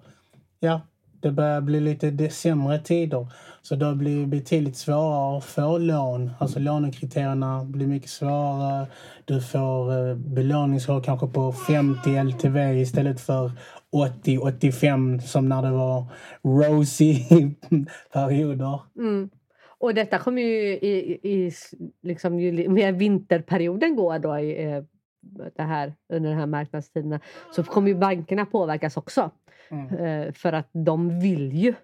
ja, 0.61 0.81
det 1.23 1.31
börjar 1.31 1.61
bli 1.61 1.81
lite 1.81 2.29
sämre 2.29 2.79
tider. 2.79 3.27
Så 3.63 3.75
då 3.77 3.95
blir 3.95 4.21
det 4.21 4.27
betydligt 4.27 4.77
svårare 4.77 5.39
att 5.39 5.45
få 5.45 5.79
lån. 5.79 6.31
Alltså 6.39 6.59
lånekriterierna 6.59 7.65
blir 7.65 7.87
mycket 7.87 8.11
svårare. 8.11 8.87
Du 9.25 9.41
får 9.41 10.09
eh, 10.09 10.15
belåningsgrad 10.17 11.05
kanske 11.05 11.27
på 11.27 11.53
50 11.53 12.23
LTV 12.25 12.81
istället 12.81 13.21
för 13.21 13.53
80-85 14.25 15.21
som 15.21 15.49
när 15.49 15.63
det 15.63 15.71
var 15.71 16.07
rosy 16.43 17.17
perioder. 18.13 18.81
Mm. 18.99 19.31
Och 19.79 19.95
detta 19.95 20.19
kommer 20.19 20.43
ju 20.43 20.73
i, 20.73 21.21
i 21.23 21.53
liksom, 22.03 22.41
ju 22.41 22.69
mer 22.69 22.93
vinterperioden 22.93 23.97
går 23.97 24.19
då 24.19 24.39
i, 24.39 24.65
eh, 24.65 24.83
det 25.57 25.63
här, 25.63 25.95
under 26.09 26.31
de 26.31 26.37
här 26.37 26.47
marknadstiderna 26.47 27.21
så 27.53 27.63
kommer 27.63 27.89
ju 27.89 27.95
bankerna 27.95 28.47
påverkas 28.47 28.97
också. 28.97 29.31
Mm. 29.71 29.97
Eh, 29.97 30.33
för 30.33 30.53
att 30.53 30.69
de 30.73 31.21
vill 31.21 31.53
ju 31.53 31.75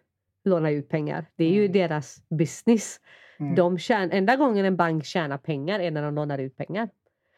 låna 0.44 0.70
ut 0.70 0.88
pengar. 0.88 1.24
Det 1.36 1.44
är 1.44 1.52
ju 1.52 1.60
mm. 1.60 1.72
deras 1.72 2.22
business. 2.28 3.00
Mm. 3.40 3.54
De 3.54 3.78
tjän, 3.78 4.12
enda 4.12 4.36
gången 4.36 4.64
en 4.64 4.76
bank 4.76 5.04
tjänar 5.04 5.38
pengar 5.38 5.80
är 5.80 5.90
när 5.90 6.02
de 6.02 6.14
lånar 6.14 6.38
ut 6.38 6.56
pengar. 6.56 6.88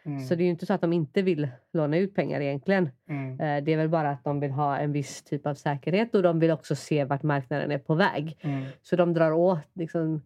Mm. 0.04 0.21
Så 0.21 0.35
det 0.35 0.42
är 0.42 0.45
ju 0.45 0.50
inte 0.50 0.66
så 0.66 0.73
att 0.73 0.80
de 0.80 0.92
inte 0.92 1.23
vill 1.23 1.49
låna 1.73 1.97
ut 1.97 2.14
pengar 2.14 2.40
egentligen. 2.40 2.90
Mm. 3.09 3.40
Eh, 3.40 3.64
det 3.64 3.73
är 3.73 3.76
väl 3.76 3.88
bara 3.88 4.11
att 4.11 4.25
de 4.25 4.40
vill 4.40 4.50
ha 4.50 4.76
en 4.76 4.92
viss 4.92 5.23
typ 5.23 5.47
av 5.47 5.54
säkerhet 5.54 6.14
och 6.14 6.23
de 6.23 6.38
vill 6.38 6.50
också 6.50 6.76
se 6.76 7.04
vart 7.04 7.23
marknaden 7.23 7.71
är 7.71 7.78
på 7.78 7.95
väg. 7.95 8.38
Mm. 8.40 8.64
Så 8.83 8.97
de 8.97 9.14
drar 9.14 9.33
åt 9.33 9.69
liksom, 9.75 10.23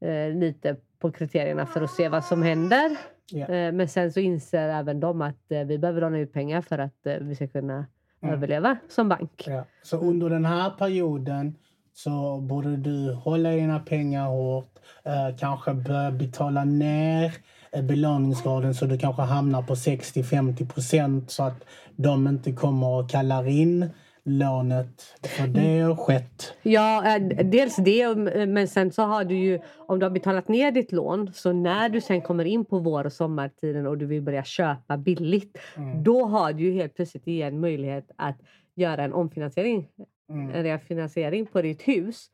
eh, 0.00 0.34
lite 0.34 0.76
på 0.98 1.12
kriterierna 1.12 1.66
för 1.66 1.82
att 1.82 1.90
se 1.90 2.08
vad 2.08 2.24
som 2.24 2.42
händer. 2.42 2.96
Yeah. 3.32 3.72
men 3.72 3.88
sen 3.88 4.12
så 4.12 4.20
inser 4.20 4.68
även 4.68 5.00
de 5.00 5.22
att 5.22 5.52
eh, 5.52 5.64
vi 5.64 5.78
behöver 5.78 6.00
låna 6.00 6.18
ut 6.18 6.32
pengar 6.32 6.60
för 6.60 6.78
att 6.78 7.06
eh, 7.06 7.14
vi 7.20 7.34
ska 7.34 7.48
kunna 7.48 7.86
mm. 8.22 8.34
överleva 8.34 8.76
som 8.88 9.08
bank. 9.08 9.44
Ja. 9.46 9.64
Så 9.82 9.96
under 9.96 10.30
den 10.30 10.44
här 10.44 10.70
perioden 10.70 11.54
så 11.94 12.40
borde 12.40 12.76
du 12.76 13.12
hålla 13.12 13.50
dina 13.50 13.80
pengar 13.80 14.26
hårt, 14.26 14.78
eh, 15.04 15.36
kanske 15.38 15.74
betala 16.12 16.64
ner 16.64 17.34
eh, 17.72 17.82
belåningsgraden 17.82 18.74
så 18.74 18.86
du 18.86 18.98
kanske 18.98 19.22
hamnar 19.22 19.62
på 19.62 19.74
60-50 19.74 20.72
procent 20.72 21.30
så 21.30 21.42
att 21.42 21.64
de 21.96 22.28
inte 22.28 22.52
kommer 22.52 22.86
och 22.86 23.10
kallar 23.10 23.48
in 23.48 23.90
lånet. 24.28 25.02
För 25.22 25.46
det 25.46 25.80
har 25.80 25.96
skett. 25.96 26.54
Ja, 26.62 27.16
eh, 27.16 27.22
dels 27.44 27.76
det. 27.76 28.14
Men 28.46 28.68
sen 28.68 28.92
så 28.92 29.02
har 29.02 29.24
du 29.24 29.34
ju, 29.34 29.60
om 29.76 29.98
du 29.98 30.06
har 30.06 30.10
betalat 30.10 30.48
ner 30.48 30.72
ditt 30.72 30.92
lån, 30.92 31.32
så 31.32 31.52
när 31.52 31.88
du 31.88 32.00
sen 32.00 32.22
kommer 32.22 32.44
in 32.44 32.64
på 32.64 32.78
vår 32.78 33.04
och 33.04 33.12
sommartiden 33.12 33.86
och 33.86 33.98
du 33.98 34.06
vill 34.06 34.22
börja 34.22 34.44
köpa 34.44 34.96
billigt, 34.96 35.58
mm. 35.76 36.02
då 36.02 36.24
har 36.24 36.52
du 36.52 36.64
ju 36.64 36.72
helt 36.72 36.94
plötsligt 36.94 37.26
igen 37.26 37.60
möjlighet 37.60 38.10
att 38.16 38.36
göra 38.74 39.04
en 39.04 39.12
omfinansiering, 39.12 39.88
mm. 40.28 40.54
en 40.54 40.62
refinansiering 40.62 41.46
på 41.46 41.62
ditt 41.62 41.82
hus 41.82 42.30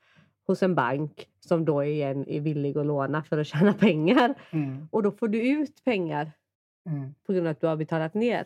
hos 0.46 0.62
en 0.62 0.74
bank 0.74 1.28
som 1.40 1.64
då 1.64 1.84
igen 1.84 2.24
är 2.28 2.40
villig 2.40 2.78
att 2.78 2.86
låna 2.86 3.22
för 3.22 3.38
att 3.38 3.46
tjäna 3.52 3.72
pengar. 3.72 4.34
Mm. 4.50 4.88
Och 4.90 5.02
då 5.02 5.10
får 5.10 5.28
du 5.28 5.48
ut 5.48 5.84
pengar 5.84 6.32
mm. 6.86 7.14
på 7.26 7.32
grund 7.32 7.46
av 7.46 7.50
att 7.50 7.60
du 7.60 7.66
har 7.66 7.76
betalat 7.76 8.14
ner. 8.14 8.44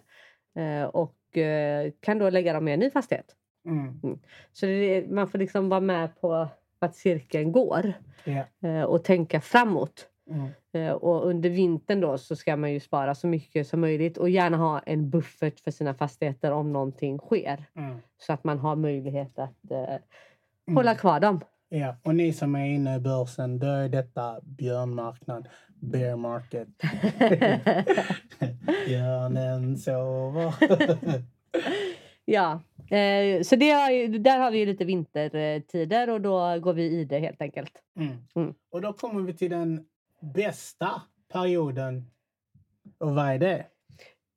Eh, 0.56 0.84
och 0.84 1.38
eh, 1.38 1.92
kan 2.00 2.18
då 2.18 2.30
lägga 2.30 2.52
dem 2.52 2.68
i 2.68 2.72
en 2.72 2.80
ny 2.80 2.90
fastighet. 2.90 3.34
Mm. 3.68 4.00
mm. 4.02 4.18
Så 4.52 4.66
det, 4.66 5.10
man 5.10 5.28
får 5.28 5.38
liksom 5.38 5.68
vara 5.68 5.80
med 5.80 6.20
på 6.20 6.48
att 6.78 6.96
cirkeln 6.96 7.52
går 7.52 7.92
yeah. 8.24 8.84
och 8.84 9.04
tänka 9.04 9.40
framåt. 9.40 10.08
Mm. 10.30 10.48
Eh, 10.72 10.92
och 10.92 11.26
under 11.26 11.50
vintern 11.50 12.00
då 12.00 12.18
så 12.18 12.36
ska 12.36 12.56
man 12.56 12.72
ju 12.72 12.80
spara 12.80 13.14
så 13.14 13.26
mycket 13.26 13.66
som 13.66 13.80
möjligt 13.80 14.16
och 14.16 14.30
gärna 14.30 14.56
ha 14.56 14.78
en 14.78 15.10
buffert 15.10 15.60
för 15.60 15.70
sina 15.70 15.94
fastigheter 15.94 16.52
om 16.52 16.72
någonting 16.72 17.18
sker. 17.18 17.64
Mm. 17.76 17.98
Så 18.18 18.32
att 18.32 18.44
man 18.44 18.58
har 18.58 18.76
möjlighet 18.76 19.38
att 19.38 19.70
eh, 19.70 19.78
mm. 19.78 20.76
hålla 20.76 20.94
kvar 20.94 21.20
dem. 21.20 21.40
Ja, 21.68 21.96
och 22.02 22.14
ni 22.14 22.32
som 22.32 22.54
är 22.54 22.66
inne 22.66 22.96
i 22.96 23.00
börsen, 23.00 23.58
då 23.58 23.66
är 23.66 23.88
detta 23.88 24.40
björnmarknad, 24.42 25.48
bear 25.80 26.16
market. 26.16 26.68
Björnen 28.86 29.78
sover. 29.78 30.54
ja, 32.32 32.60
eh, 32.96 33.42
så 33.42 33.56
det 33.56 33.70
har, 33.70 34.18
där 34.18 34.38
har 34.38 34.50
vi 34.50 34.66
lite 34.66 34.84
vintertider 34.84 36.10
och 36.10 36.20
då 36.20 36.58
går 36.60 36.72
vi 36.72 36.84
i 36.84 37.04
det 37.04 37.18
helt 37.18 37.42
enkelt. 37.42 37.72
Mm. 37.96 38.16
Mm. 38.34 38.54
Och 38.70 38.80
då 38.80 38.92
kommer 38.92 39.22
vi 39.22 39.32
till 39.32 39.50
den 39.50 39.84
bästa 40.34 41.02
perioden. 41.32 42.10
Och 42.98 43.14
vad 43.14 43.28
är 43.28 43.38
det? 43.38 43.56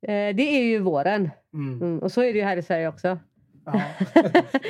Eh, 0.07 0.35
det 0.35 0.43
är 0.43 0.63
ju 0.63 0.79
våren. 0.79 1.29
Mm. 1.53 1.81
mm. 1.81 1.99
Och 1.99 2.11
så 2.11 2.21
är 2.21 2.33
det 2.33 2.39
ju 2.39 2.45
här 2.45 2.57
i 2.57 2.61
Sverige 2.61 2.87
också. 2.87 3.19
Ja. 3.65 3.71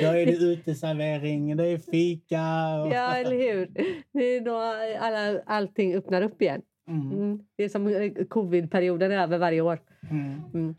Då 0.00 0.06
är 0.06 0.26
det 0.26 0.32
uteservering, 0.32 1.56
det 1.56 1.66
är 1.66 1.78
fika. 1.78 2.42
Och... 2.82 2.92
Ja, 2.92 3.16
eller 3.16 3.36
hur? 3.36 3.68
Det 4.12 4.24
är 4.24 4.40
då 4.40 4.56
alla, 5.00 5.40
allting 5.46 5.94
öppnar 5.94 6.22
upp 6.22 6.42
igen. 6.42 6.62
Mm. 6.88 7.12
Mm. 7.12 7.40
Det 7.56 7.64
är 7.64 7.68
som 7.68 7.86
eh, 7.86 8.12
covidperioden 8.28 9.12
är 9.12 9.22
över 9.22 9.38
varje 9.38 9.60
år. 9.60 9.78
Mm. 10.10 10.74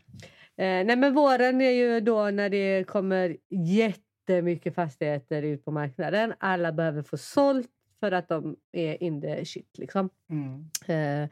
Eh, 0.56 0.84
nej, 0.86 0.96
men 0.96 1.14
våren 1.14 1.60
är 1.60 1.70
ju 1.70 2.00
då 2.00 2.30
när 2.30 2.50
det 2.50 2.84
kommer 2.84 3.36
jättemycket 3.50 4.74
fastigheter 4.74 5.42
ut 5.42 5.64
på 5.64 5.70
marknaden. 5.70 6.34
Alla 6.38 6.72
behöver 6.72 7.02
få 7.02 7.16
sålt 7.16 7.70
för 8.00 8.12
att 8.12 8.28
de 8.28 8.56
är 8.72 9.02
in 9.02 9.20
the 9.20 9.44
shit. 9.44 9.78
Liksom. 9.78 10.10
Mm. 10.30 10.70
Eh, 10.86 11.30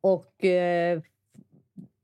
och 0.00 0.44
eh, 0.44 1.00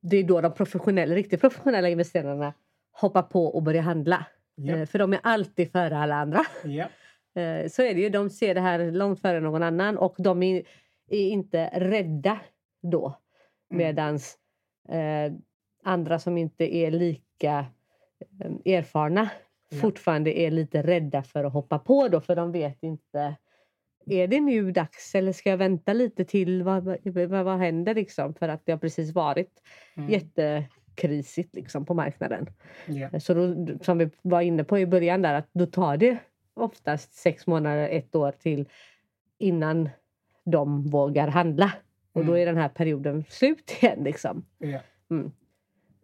det 0.01 0.17
är 0.17 0.25
då 0.25 0.41
de 0.41 0.55
professionella, 0.55 1.15
riktigt 1.15 1.41
professionella 1.41 1.89
investerarna 1.89 2.55
hoppar 2.93 3.23
på 3.23 3.47
och 3.47 3.63
börjar 3.63 3.83
handla. 3.83 4.27
Yep. 4.61 4.89
För 4.89 4.99
de 4.99 5.13
är 5.13 5.21
alltid 5.23 5.73
före 5.73 5.99
alla 5.99 6.15
andra. 6.15 6.45
Yep. 6.65 6.91
Så 7.73 7.83
är 7.83 7.95
det 7.95 8.01
ju. 8.01 8.09
De 8.09 8.31
ser 8.31 8.55
det 8.55 8.61
här 8.61 8.93
långt 8.93 9.21
före 9.21 9.41
någon 9.41 9.63
annan 9.63 9.99
och 9.99 10.15
de 10.19 10.43
är, 10.43 10.63
inte 11.09 11.71
rädda 11.73 12.39
då. 12.83 13.07
Mm. 13.07 13.87
Medans 13.87 14.39
eh, 14.89 15.33
andra 15.85 16.19
som 16.19 16.39
inte 16.39 16.77
är 16.77 16.91
lika 16.91 17.67
eh, 18.41 18.75
erfarna 18.75 19.29
yep. 19.73 19.81
fortfarande 19.81 20.39
är 20.39 20.51
lite 20.51 20.83
rädda 20.83 21.23
för 21.23 21.45
att 21.45 21.53
hoppa 21.53 21.79
på 21.79 22.09
då 22.09 22.21
för 22.21 22.37
de 22.37 22.53
vet 22.53 22.83
inte 22.83 23.37
är 24.07 24.29
det 24.29 24.41
nu 24.41 24.73
dags 24.73 25.15
eller 25.15 25.33
ska 25.33 25.51
jag 25.51 25.57
vänta 25.57 25.93
lite 25.93 26.25
till? 26.25 26.63
Vad, 26.63 26.85
vad, 27.05 27.45
vad 27.45 27.59
händer 27.59 27.95
liksom? 27.95 28.35
För 28.35 28.49
att 28.49 28.67
det 28.67 28.73
har 28.73 28.79
precis 28.79 29.13
varit 29.13 29.63
mm. 29.97 30.11
jättekrisigt 30.11 31.55
liksom 31.55 31.85
på 31.85 31.95
marknaden. 31.95 32.47
Yeah. 32.89 33.19
Så 33.19 33.35
då, 33.35 33.67
som 33.81 33.99
vi 33.99 34.11
var 34.23 34.41
inne 34.41 34.65
på 34.65 34.79
i 34.79 34.87
början 34.87 35.23
där 35.23 35.35
att 35.35 35.49
då 35.53 35.67
tar 35.67 35.97
det 35.97 36.19
oftast 36.55 37.15
sex 37.15 37.47
månader, 37.47 37.89
ett 37.89 38.15
år 38.15 38.33
till 38.33 38.69
innan 39.39 39.89
de 40.45 40.83
vågar 40.83 41.29
handla. 41.29 41.73
Och 42.13 42.21
mm. 42.21 42.33
då 42.33 42.39
är 42.39 42.47
den 42.47 42.57
här 42.57 42.69
perioden 42.69 43.25
slut 43.29 43.73
igen. 43.81 44.05
Liksom. 44.05 44.45
Yeah. 44.61 44.83
Mm. 45.11 45.33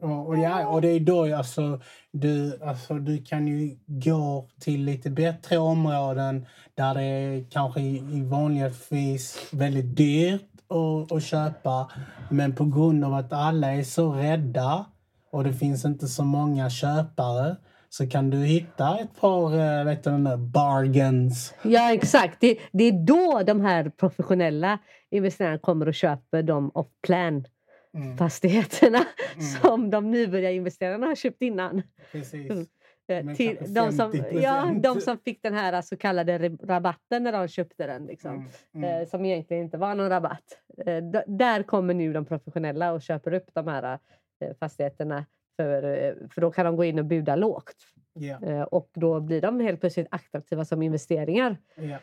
Och, 0.00 0.28
och, 0.28 0.38
ja, 0.38 0.66
och 0.66 0.82
det 0.82 0.88
är 0.88 1.00
då 1.00 1.36
alltså 1.36 1.80
du, 2.12 2.58
alltså 2.64 2.94
du 2.94 3.24
kan 3.24 3.46
ju 3.46 3.76
gå 3.86 4.48
till 4.60 4.84
lite 4.84 5.10
bättre 5.10 5.58
områden 5.58 6.46
där 6.74 6.94
det 6.94 7.02
är 7.02 7.44
kanske 7.50 7.80
i, 7.80 8.22
vanligtvis 8.24 9.48
väldigt 9.52 9.96
dyrt 9.96 10.50
att, 10.68 11.12
att 11.12 11.22
köpa. 11.22 11.90
Men 12.30 12.54
på 12.54 12.64
grund 12.64 13.04
av 13.04 13.14
att 13.14 13.32
alla 13.32 13.72
är 13.72 13.82
så 13.82 14.12
rädda 14.12 14.86
och 15.32 15.44
det 15.44 15.52
finns 15.52 15.84
inte 15.84 16.08
så 16.08 16.24
många 16.24 16.70
köpare 16.70 17.56
så 17.88 18.08
kan 18.08 18.30
du 18.30 18.36
hitta 18.36 18.98
ett 18.98 19.20
par 19.20 19.54
eh, 19.54 19.84
vet 19.84 20.04
du, 20.04 20.36
bargains. 20.36 21.54
Ja, 21.62 21.92
exakt. 21.92 22.40
Det, 22.40 22.58
det 22.72 22.84
är 22.84 23.06
då 23.06 23.42
de 23.46 23.60
här 23.60 23.90
professionella 23.90 24.78
investerarna 25.10 25.58
kommer 25.58 25.88
och 25.88 25.94
köper 25.94 26.42
dem 26.42 26.70
off 26.74 26.86
plan 27.02 27.44
mm. 27.94 28.16
fastigheterna 28.16 28.98
mm. 29.34 29.46
som 29.46 29.90
de 29.90 30.10
nybörjarinvesterarna 30.10 31.06
har 31.06 31.14
köpt 31.14 31.42
innan. 31.42 31.82
Precis. 32.12 32.50
Mm. 32.50 32.66
Eh, 33.10 33.34
till 33.34 33.74
de, 33.74 33.92
som, 33.92 34.24
ja, 34.32 34.74
de 34.82 35.00
som 35.00 35.18
fick 35.18 35.42
den 35.42 35.54
här 35.54 35.82
så 35.82 35.96
kallade 35.96 36.48
rabatten 36.48 37.22
när 37.22 37.32
de 37.32 37.48
köpte 37.48 37.86
den. 37.86 38.06
Liksom, 38.06 38.34
mm, 38.34 38.48
mm. 38.74 39.02
Eh, 39.02 39.08
som 39.08 39.24
egentligen 39.24 39.64
inte 39.64 39.78
var 39.78 39.94
någon 39.94 40.08
rabatt. 40.08 40.58
Eh, 40.86 41.04
där 41.26 41.62
kommer 41.62 41.94
nu 41.94 42.12
de 42.12 42.24
professionella 42.24 42.92
och 42.92 43.02
köper 43.02 43.32
upp 43.32 43.54
de 43.54 43.68
här 43.68 43.98
fastigheterna. 44.60 45.26
För, 45.56 45.82
för 46.30 46.40
då 46.40 46.50
kan 46.50 46.64
de 46.64 46.76
gå 46.76 46.84
in 46.84 46.98
och 46.98 47.04
buda 47.04 47.36
lågt. 47.36 47.76
Yeah. 48.20 48.62
och 48.62 48.90
då 48.94 49.20
blir 49.20 49.40
de 49.40 49.60
helt 49.60 49.80
plötsligt 49.80 50.06
attraktiva 50.10 50.64
som 50.64 50.82
investeringar. 50.82 51.56
Yeah. 51.76 52.00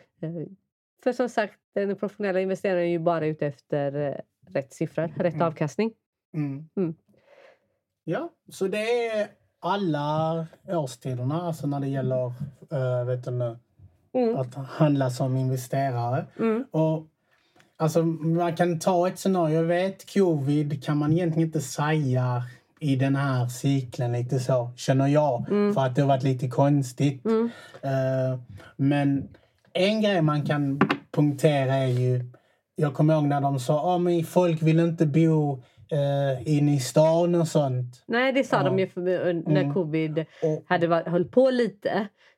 för 1.02 1.12
som 1.12 1.28
sagt, 1.28 1.54
den 1.74 1.96
professionella 1.96 2.40
investeraren 2.40 2.82
är 2.82 2.90
ju 2.90 2.98
bara 2.98 3.26
ute 3.26 3.46
efter 3.46 4.20
rätt 4.52 4.72
siffror, 4.72 5.12
rätt 5.16 5.34
mm. 5.34 5.46
avkastning. 5.46 5.92
Mm. 6.34 6.68
Mm. 6.76 6.94
Ja, 8.04 8.30
så 8.48 8.68
det 8.68 9.06
är 9.06 9.28
alla 9.60 10.46
årstiderna, 10.68 11.42
alltså 11.42 11.66
när 11.66 11.80
det 11.80 11.88
gäller 11.88 12.32
äh, 12.72 13.04
vet 13.04 13.24
du, 13.24 13.56
mm. 14.12 14.36
att 14.36 14.54
handla 14.54 15.10
som 15.10 15.36
investerare. 15.36 16.24
Mm. 16.38 16.64
Och, 16.70 17.06
alltså, 17.76 18.02
man 18.02 18.56
kan 18.56 18.78
ta 18.78 19.08
ett 19.08 19.18
scenario. 19.18 19.54
Jag 19.54 19.64
vet, 19.64 20.14
covid 20.14 20.84
kan 20.84 20.96
man 20.96 21.12
egentligen 21.12 21.46
inte 21.46 21.60
säga 21.60 22.42
i 22.80 22.96
den 22.96 23.16
här 23.16 23.48
cykeln 23.48 24.12
lite 24.12 24.40
så, 24.40 24.70
känner 24.76 25.06
jag. 25.06 25.48
Mm. 25.50 25.74
För 25.74 25.80
att 25.80 25.94
det 25.94 26.00
har 26.00 26.08
varit 26.08 26.22
lite 26.22 26.48
konstigt. 26.48 27.26
Uh, 27.26 28.40
men 28.76 29.28
en 29.72 30.00
grej 30.00 30.22
man 30.22 30.46
kan 30.46 30.80
punktera 31.10 31.74
är 31.74 31.86
ju 31.86 32.24
jag 32.78 32.94
kommer 32.94 33.14
ihåg 33.14 33.24
när 33.24 33.40
de 33.40 33.58
sa 33.60 33.94
att 33.96 34.00
oh, 34.00 34.22
folk 34.22 34.62
vill 34.62 34.80
inte 34.80 35.06
bo 35.06 35.52
eh, 35.92 36.56
inne 36.58 36.74
i 36.74 36.80
stan 36.80 37.34
och 37.34 37.48
sånt. 37.48 38.04
Nej, 38.06 38.32
det 38.32 38.44
sa 38.44 38.56
Ja. 38.56 38.62
de 38.62 38.78
ju 38.78 38.86
för, 38.86 39.00
när 39.32 39.62
Mm. 39.62 39.74
covid 39.74 40.18
Och, 40.42 40.64
hade 40.66 40.86
varit, 40.86 41.06
höll 41.06 41.24
på 41.24 41.50
lite. 41.50 41.90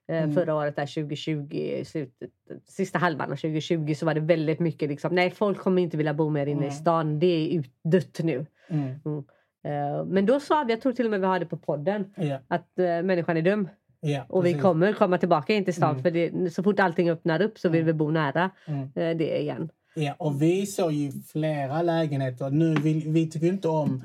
Eh, 0.08 0.16
Mm. 0.22 0.32
Förra 0.34 0.54
året, 0.54 0.76
där 0.76 0.86
2020, 0.86 1.54
i 1.56 1.84
slutet, 1.84 2.30
sista 2.66 2.98
halvan 2.98 3.32
av 3.32 3.36
2020 3.36 3.94
så 3.94 4.06
var 4.06 4.14
det 4.14 4.20
väldigt 4.20 4.60
mycket 4.60 4.88
liksom, 4.88 5.14
nej 5.14 5.30
folk 5.30 5.58
kommer 5.58 5.82
inte 5.82 5.96
vilja 5.96 6.14
bo 6.14 6.30
mer 6.30 6.46
inne 6.46 6.60
i 6.60 6.64
Mm. 6.64 6.70
stan, 6.70 7.18
det 7.18 7.26
är 7.26 7.58
utdött 7.58 8.20
nu. 8.24 8.46
mm, 8.70 8.94
Eh, 9.64 10.04
Men 10.04 10.26
då 10.26 10.40
sa 10.40 10.64
vi, 10.66 10.72
jag 10.72 10.80
tror 10.80 10.92
till 10.92 11.04
och 11.04 11.10
med 11.10 11.20
vi 11.20 11.26
hade 11.26 11.46
på 11.46 11.56
podden, 11.56 12.14
ja, 12.16 12.38
att 12.48 12.78
eh, 12.78 12.84
människan 13.02 13.36
är 13.36 13.42
dum. 13.42 13.68
ja, 14.00 14.24
Och 14.28 14.44
vi 14.46 14.50
precis. 14.50 14.62
kommer 14.62 14.92
komma 14.92 15.18
tillbaka 15.18 15.52
in 15.54 15.64
till 15.64 15.74
stan 15.74 15.90
Mm. 15.90 16.02
för 16.02 16.10
det, 16.10 16.50
så 16.54 16.62
fort 16.62 16.80
allting 16.80 17.10
öppnar 17.10 17.42
upp 17.42 17.58
så 17.58 17.68
vill 17.68 17.80
Mm. 17.80 17.86
vi 17.86 17.92
bo 17.92 18.10
nära 18.10 18.50
Mm. 18.66 18.82
eh, 18.94 19.16
det 19.16 19.40
igen. 19.40 19.68
Ja, 19.94 20.14
och 20.18 20.42
vi 20.42 20.66
såg 20.66 20.92
ju 20.92 21.12
flera 21.32 21.82
lägenheter. 21.82 22.50
Nu 22.50 22.74
vill, 22.74 23.08
vi 23.08 23.30
tycker 23.30 23.46
inte 23.46 23.68
om 23.68 24.02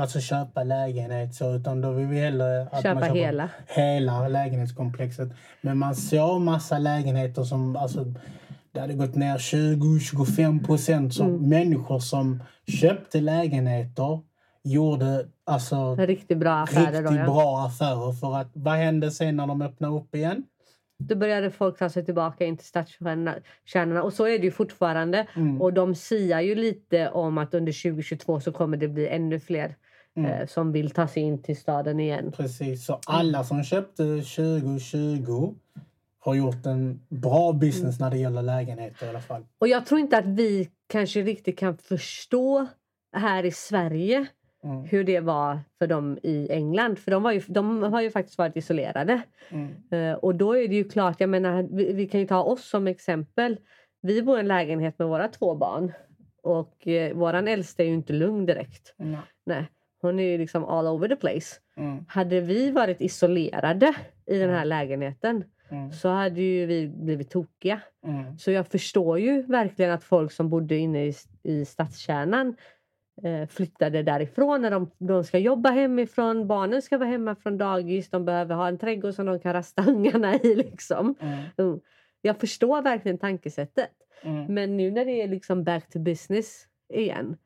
alltså 0.00 0.20
köpa 0.20 0.64
lägenhet 0.64 1.34
så, 1.34 1.54
utan 1.54 1.80
då 1.80 1.90
vill 1.90 2.06
vi 2.06 2.20
hellre 2.20 2.62
att 2.62 2.82
Köpa 2.82 2.94
man 2.94 3.02
köper 3.02 3.14
hela. 3.14 3.48
hela 3.66 4.28
lägenhetskomplexet. 4.28 5.28
Men 5.60 5.78
man 5.78 5.94
såg 5.94 6.40
massa 6.40 6.78
lägenheter 6.78 7.42
som 7.42 7.76
alltså, 7.76 8.14
det 8.72 8.80
hade 8.80 8.94
gått 8.94 9.14
ner 9.14 9.38
20-25 9.38 10.66
procent. 10.66 11.20
Mm. 11.20 11.48
människor 11.48 11.98
som 11.98 12.42
köpte 12.66 13.20
lägenheter 13.20 14.20
gjorde 14.62 15.26
alltså 15.44 15.94
Riktigt 15.94 16.38
bra 16.38 16.54
affärer 16.54 16.86
riktigt 16.86 17.10
då 17.10 17.16
ja. 17.16 17.24
bra 17.24 17.66
affärer. 17.66 18.12
För 18.12 18.36
att 18.36 18.50
vad 18.52 18.74
hände 18.74 19.10
sen 19.10 19.36
när 19.36 19.46
de 19.46 19.62
öppnade 19.62 19.96
upp 19.96 20.14
igen? 20.14 20.44
Då 20.98 21.16
började 21.16 21.50
folk 21.50 21.78
ta 21.78 21.88
sig 21.88 22.04
tillbaka 22.04 22.44
in 22.44 22.56
till 22.56 22.66
stadskärnorna 22.66 24.02
och 24.02 24.12
så 24.12 24.24
är 24.24 24.38
det 24.38 24.44
ju 24.44 24.50
fortfarande. 24.50 25.26
Mm. 25.36 25.62
Och 25.62 25.72
de 25.72 25.94
siar 25.94 26.40
ju 26.40 26.54
lite 26.54 27.10
om 27.10 27.38
att 27.38 27.54
under 27.54 27.72
2022 27.72 28.40
så 28.40 28.52
kommer 28.52 28.76
det 28.76 28.88
bli 28.88 29.08
ännu 29.08 29.40
fler 29.40 29.74
Mm. 30.16 30.30
eh, 30.30 30.46
som 30.46 30.72
vill 30.72 30.90
ta 30.90 31.08
sig 31.08 31.22
in 31.22 31.42
till 31.42 31.56
staden 31.56 32.00
igen. 32.00 32.32
Precis, 32.36 32.86
så 32.86 33.00
alla 33.06 33.44
som 33.44 33.64
köpte 33.64 34.02
2020 34.02 35.54
har 36.18 36.34
gjort 36.34 36.66
en 36.66 37.00
bra 37.08 37.52
business 37.52 38.00
när 38.00 38.10
det 38.10 38.18
gäller 38.18 38.42
lägenheter 38.42 39.06
i 39.06 39.08
alla 39.08 39.20
fall. 39.20 39.46
Och 39.58 39.68
jag 39.68 39.86
tror 39.86 40.00
inte 40.00 40.18
att 40.18 40.26
vi 40.26 40.70
kanske 40.86 41.22
riktigt 41.22 41.58
kan 41.58 41.76
förstå 41.76 42.66
här 43.16 43.44
i 43.44 43.50
Sverige 43.50 44.26
Mm. 44.66 44.84
hur 44.84 45.04
det 45.04 45.20
var 45.20 45.58
för 45.78 45.86
dem 45.86 46.18
i 46.22 46.48
England. 46.50 46.98
För 46.98 47.10
de, 47.10 47.22
var 47.22 47.32
ju, 47.32 47.42
de 47.46 47.82
har 47.82 48.00
ju 48.00 48.10
faktiskt 48.10 48.38
varit 48.38 48.56
isolerade. 48.56 49.22
Mm. 49.48 49.74
Eh, 49.90 50.14
och 50.14 50.34
då 50.34 50.56
är 50.56 50.68
det 50.68 50.74
ju 50.74 50.84
klart, 50.88 51.20
jag 51.20 51.30
menar, 51.30 51.68
vi, 51.70 51.92
vi 51.92 52.06
kan 52.08 52.20
ju 52.20 52.26
ta 52.26 52.42
oss 52.42 52.64
som 52.64 52.86
exempel. 52.86 53.56
Vi 54.02 54.22
bor 54.22 54.36
i 54.36 54.40
en 54.40 54.48
lägenhet 54.48 54.98
med 54.98 55.08
våra 55.08 55.28
två 55.28 55.54
barn. 55.54 55.92
Och 56.42 56.88
eh, 56.88 57.14
våran 57.14 57.48
äldsta 57.48 57.82
är 57.82 57.86
ju 57.86 57.94
inte 57.94 58.12
lugn 58.12 58.46
direkt. 58.46 58.94
Ja. 58.96 59.18
Nej, 59.46 59.64
hon 60.00 60.18
är 60.18 60.24
ju 60.24 60.38
liksom 60.38 60.64
all 60.64 60.86
over 60.86 61.08
the 61.08 61.16
place. 61.16 61.56
Mm. 61.76 62.04
Hade 62.08 62.40
vi 62.40 62.70
varit 62.70 63.00
isolerade 63.00 63.94
i 64.26 64.38
den 64.38 64.50
här 64.50 64.64
lägenheten 64.64 65.44
Mm. 65.70 65.92
så 65.92 66.08
hade 66.08 66.40
ju 66.40 66.66
vi 66.66 66.88
blivit 66.88 67.30
tokiga. 67.30 67.80
Mm. 68.06 68.38
Så 68.38 68.50
jag 68.50 68.66
förstår 68.66 69.18
ju 69.18 69.42
verkligen 69.42 69.90
att 69.90 70.04
folk 70.04 70.32
som 70.32 70.48
bodde 70.50 70.76
inne 70.76 71.06
i, 71.06 71.14
i 71.42 71.64
stadskärnan 71.64 72.56
flyttade 73.50 74.02
därifrån 74.02 74.62
när 74.62 74.70
de, 74.70 74.90
de 74.98 75.24
ska 75.24 75.38
jobba 75.38 75.70
hemifrån. 75.70 76.46
Barnen 76.46 76.82
ska 76.82 76.98
vara 76.98 77.08
hemma 77.08 77.34
från 77.34 77.58
dagis. 77.58 78.10
De 78.10 78.24
behöver 78.24 78.54
ha 78.54 78.68
en 78.68 78.78
trädgård 78.78 79.14
som 79.14 79.26
de 79.26 79.40
kan 79.40 79.52
rasta 79.52 79.84
ungarna 79.88 80.34
i. 80.34 80.54
Liksom. 80.54 81.14
Mm. 81.20 81.38
Mm. 81.58 81.80
Jag 82.22 82.40
förstår 82.40 82.82
verkligen 82.82 83.18
tankesättet. 83.18 83.90
Mm. 84.22 84.54
Men 84.54 84.76
nu 84.76 84.90
när 84.90 85.04
det 85.04 85.22
är 85.22 85.28
liksom 85.28 85.64
back 85.64 85.90
to 85.90 85.98
business 85.98 86.66
igen. 86.94 87.36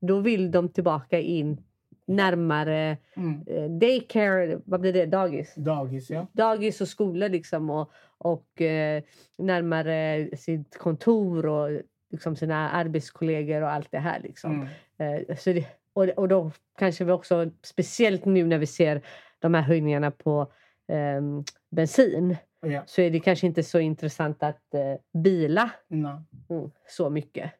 Då 0.00 0.20
vill 0.20 0.50
de 0.50 0.68
tillbaka 0.68 1.18
in 1.18 1.62
närmare 2.06 2.96
Mm. 3.16 3.42
eh, 3.46 3.70
daycare, 3.70 4.60
vad 4.64 4.80
blir 4.80 4.92
det, 4.92 5.06
dagis? 5.06 5.54
Dagis, 5.56 6.10
ja. 6.10 6.26
dagis 6.32 6.80
och 6.80 6.88
skolor 6.88 7.28
liksom 7.28 7.70
och, 7.70 7.92
och 8.18 8.60
eh, 8.60 9.02
närmare 9.38 10.28
sitt 10.36 10.78
kontor 10.78 11.46
och 11.46 11.80
liksom 12.10 12.36
sina 12.36 12.70
arbetskollegor 12.70 13.62
och 13.62 13.70
allt 13.70 13.88
det 13.90 13.98
här. 13.98 14.20
Liksom. 14.20 14.54
Mm. 14.54 14.68
Eh, 15.00 15.36
så 15.36 15.52
det, 15.52 15.66
och, 15.92 16.04
och 16.08 16.28
då 16.28 16.50
kanske 16.78 17.04
vi 17.04 17.12
också, 17.12 17.50
speciellt 17.62 18.24
nu 18.24 18.44
när 18.46 18.58
vi 18.58 18.66
ser 18.66 19.02
de 19.38 19.54
här 19.54 19.62
höjningarna 19.62 20.10
på 20.10 20.52
ehm, 20.88 21.44
bensin 21.70 22.36
Ja. 22.62 22.82
så 22.86 23.00
är 23.00 23.10
det 23.10 23.20
kanske 23.20 23.46
inte 23.46 23.62
så 23.62 23.78
intressant 23.78 24.42
att 24.42 24.74
eh, 24.74 25.20
bila 25.22 25.70
Nej. 25.88 26.16
mm, 26.50 26.70
så 26.88 27.10
mycket 27.10 27.50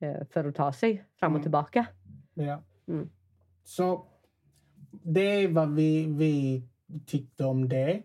eh, 0.00 0.26
för 0.30 0.44
att 0.44 0.54
ta 0.54 0.72
sig 0.72 1.04
fram 1.20 1.32
och 1.32 1.36
Mm. 1.36 1.42
tillbaka. 1.42 1.86
Ja. 2.34 2.62
Mm. 2.88 3.10
Så 3.64 4.06
det 5.02 5.20
är 5.20 5.48
vad 5.48 5.74
vi, 5.74 6.06
vi 6.06 6.62
tyckte 7.06 7.44
om 7.44 7.68
det. 7.68 8.02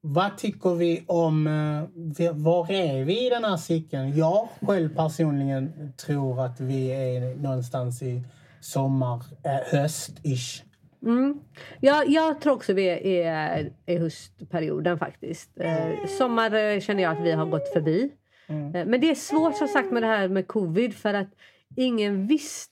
Vad 0.00 0.38
tycker 0.38 0.74
vi 0.74 1.04
om... 1.06 1.46
eh, 1.46 2.32
Var 2.34 2.70
är 2.70 3.04
vi 3.04 3.26
i 3.26 3.30
den 3.30 3.44
här 3.44 3.56
cykeln? 3.56 4.16
Jag 4.16 4.48
själv 4.60 4.96
personligen 4.96 5.92
tror 5.96 6.44
att 6.44 6.60
vi 6.60 6.88
är 6.90 7.36
någonstans 7.36 8.02
i 8.02 8.22
sommar, 8.60 9.22
äh, 9.44 9.76
höst-ish. 9.78 10.62
Mm. 11.02 11.40
Ja, 11.80 12.04
jag 12.06 12.40
tror 12.40 12.52
också 12.52 12.72
vi 12.72 12.88
är 12.88 12.98
är 13.26 13.72
i 13.86 13.98
höstperioden 13.98 14.98
faktiskt. 14.98 15.50
Eh, 15.60 16.06
sommar 16.18 16.54
eh, 16.54 16.80
känner 16.80 17.02
jag 17.02 17.16
att 17.16 17.24
vi 17.24 17.32
har 17.32 17.46
gått 17.46 17.68
förbi. 17.72 18.10
Mm. 18.48 18.74
Eh, 18.74 18.86
Men 18.86 19.00
det 19.00 19.10
är 19.10 19.14
svårt 19.14 19.56
som 19.56 19.68
sagt 19.68 19.92
med 19.92 20.02
det 20.02 20.06
här 20.06 20.28
med 20.28 20.46
covid 20.46 20.94
för 20.94 21.14
att 21.14 21.28
ingen 21.76 22.26
visste 22.26 22.70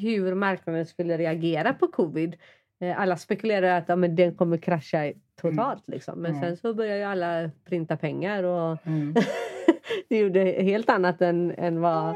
hur 0.00 0.34
marknaden 0.34 0.86
skulle 0.86 1.18
reagera 1.18 1.74
på 1.74 1.86
covid. 1.86 2.36
Eh, 2.80 3.00
Alla 3.00 3.16
spekulerar 3.16 3.78
att 3.78 3.88
ja, 3.88 3.96
men 3.96 4.16
den 4.16 4.34
kommer 4.34 4.56
krascha 4.56 5.12
totalt. 5.40 5.84
Liksom. 5.86 6.18
Men 6.22 6.30
Mm. 6.30 6.42
sen 6.42 6.56
så 6.56 6.74
börjar 6.74 6.96
ju 6.96 7.02
alla 7.02 7.50
printa 7.64 7.96
pengar 7.96 8.42
och 8.42 8.86
Mm. 8.86 9.14
det 10.08 10.18
gjorde 10.18 10.40
helt 10.44 10.90
annat 10.90 11.22
än, 11.22 11.50
än 11.58 11.80
vad 11.80 12.14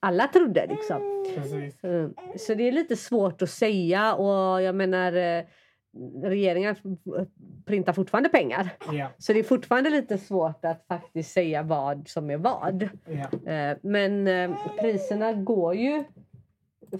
alla 0.00 0.26
trodde. 0.26 0.66
Liksom. 0.66 1.24
Mm. 1.82 2.14
Så 2.38 2.54
det 2.54 2.68
är 2.68 2.72
lite 2.72 2.96
svårt 2.96 3.42
att 3.42 3.50
säga 3.50 4.14
och 4.14 4.62
jag 4.62 4.74
menar 4.74 5.12
eh, 5.12 5.42
regeringen 6.22 6.76
printar 7.66 7.92
fortfarande 7.92 8.28
pengar. 8.28 8.68
Ja. 8.92 9.08
Så 9.18 9.32
det 9.32 9.38
är 9.38 9.42
fortfarande 9.44 9.90
lite 9.90 10.18
svårt 10.18 10.64
att 10.64 10.84
faktiskt 10.88 11.30
säga 11.32 11.62
vad 11.62 12.08
som 12.08 12.30
är 12.30 12.36
vad. 12.36 12.82
Eh, 13.46 13.76
Men 13.82 14.28
eh, 14.28 14.50
priserna 14.80 15.32
går 15.32 15.74
ju 15.74 16.04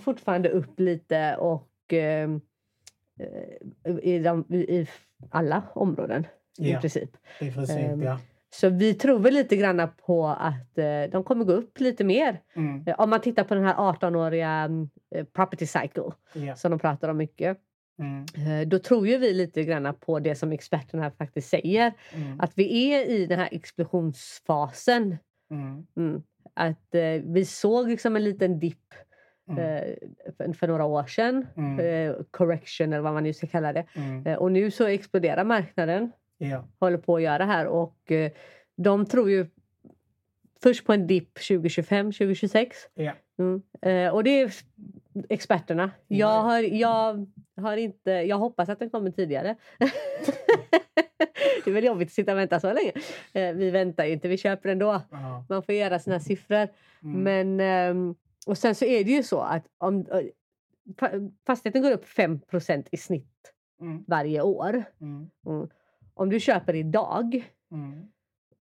fortfarande 0.01 0.49
upp 0.51 0.81
lite 0.81 1.37
och 1.37 1.69
i, 4.03 4.19
de, 4.19 4.55
i 4.55 4.87
alla 5.31 5.63
områden 5.75 6.27
i 6.59 6.71
Ja. 6.71 6.81
princip. 6.81 7.11
I 7.41 7.51
princip, 7.53 7.77
Ehm, 7.79 8.03
ja. 8.03 8.19
Så 8.51 8.69
vi 8.69 8.95
tror 8.95 9.19
väl 9.19 9.35
lite 9.35 9.57
grann 9.57 9.89
på 10.07 10.27
att 10.29 10.79
eh, 10.79 11.03
de 11.13 11.25
kommer 11.25 11.45
gå 11.45 11.53
upp 11.53 11.81
lite 11.81 12.05
mer. 12.05 12.41
Mm. 12.57 12.85
Eh, 12.87 12.95
Om 13.01 13.11
man 13.11 13.21
tittar 13.21 13.45
på 13.45 13.55
den 13.55 13.65
här 13.65 13.75
18-åriga 13.75 14.71
eh, 15.15 15.25
property 15.25 15.67
cycle 15.67 16.03
Ja. 16.35 16.57
som 16.57 16.71
de 16.71 16.79
pratar 16.81 17.09
om 17.09 17.17
mycket. 17.17 17.59
Mm. 17.99 18.25
eh, 18.63 18.69
Då 18.69 18.79
tror 18.79 19.07
ju 19.07 19.19
vi 19.19 19.33
lite 19.35 19.65
grann 19.65 19.95
på 20.01 20.19
det 20.19 20.35
som 20.35 20.53
experterna 20.53 21.11
faktiskt 21.11 21.49
säger. 21.49 21.93
Mm. 22.13 22.41
Att 22.41 22.53
vi 22.59 22.93
är 22.95 23.05
i 23.09 23.27
den 23.27 23.39
här 23.39 23.49
explosionsfasen. 23.53 25.17
Mm. 25.51 25.87
Mm. 25.97 26.23
Att 26.55 26.95
eh, 26.95 27.23
vi 27.25 27.45
såg 27.45 27.89
liksom 27.89 28.17
en 28.17 28.25
liten 28.25 28.59
dipp 28.59 28.95
Mm. 29.49 29.59
eh, 29.59 29.95
för, 30.37 30.53
för 30.53 30.69
några 30.69 30.85
år 30.85 31.07
sedan. 31.07 31.47
Mm. 31.57 31.81
Eh, 31.81 32.17
correction 32.31 32.93
eller 32.93 33.03
vad 33.03 33.15
man 33.15 33.23
nu 33.23 33.33
ska 33.33 33.47
kalla 33.47 33.73
det. 33.73 33.85
Mm. 33.95 34.27
Eh, 34.27 34.39
och 34.39 34.53
nu 34.53 34.71
så 34.71 34.87
exploderar 34.87 35.45
marknaden. 35.45 36.13
Ja. 36.39 36.65
Håller 36.81 36.99
på 36.99 37.17
att 37.17 37.23
göra 37.23 37.45
här 37.45 37.67
och 37.67 38.13
de 38.77 39.07
tror 39.07 39.31
ju 39.31 39.47
först 40.63 40.87
på 40.87 40.93
en 40.93 41.07
dipp 41.07 41.35
2025, 41.35 42.07
2026. 42.07 42.77
Ja. 42.95 43.13
Mm. 43.39 43.63
Eh, 43.83 44.15
och 44.15 44.25
det 44.25 44.41
är 44.41 44.53
experterna. 45.29 45.91
Jag 46.09 46.43
har, 46.43 46.61
jag 46.61 47.27
har 47.57 47.77
inte, 47.77 48.11
jag 48.11 48.39
hoppas 48.39 48.69
att 48.69 48.79
den 48.79 48.91
kommer 48.91 49.11
tidigare. 49.11 49.57
det 51.65 51.71
är 51.71 51.75
väl 51.75 51.85
jobbigt 51.85 52.09
att 52.09 52.13
sitta 52.13 52.33
och 52.33 52.39
vänta 52.39 52.61
så 52.61 52.73
länge. 52.73 52.93
Vi 53.53 53.71
väntar 53.71 54.05
ju 54.05 54.13
inte, 54.13 54.29
vi 54.29 54.37
köper 54.37 54.69
ändå. 54.69 55.03
Man 55.49 55.63
får 55.63 55.75
göra 55.75 55.99
sina 55.99 56.21
siffror. 56.21 56.69
Mm. 57.03 57.23
Men, 57.23 57.61
ehm, 57.61 58.15
och 58.49 58.59
sen 58.59 58.75
så 58.75 58.85
är 58.85 59.05
det 59.05 59.11
ju 59.11 59.23
så 59.23 59.41
att 59.41 59.65
om 59.79 60.07
eh, 60.13 60.21
fa- 60.97 61.33
fastigheten 61.47 61.83
går 61.83 61.91
upp 61.91 62.05
5% 62.05 62.89
i 62.93 62.97
snitt 62.97 63.55
Mm. 63.81 64.05
varje 64.07 64.41
år. 64.43 64.85
Mm. 65.01 65.31
Mm. 65.47 65.69
Om 66.15 66.31
du 66.31 66.41
köper 66.41 66.75
idag, 66.75 67.49
Mm. 67.73 68.07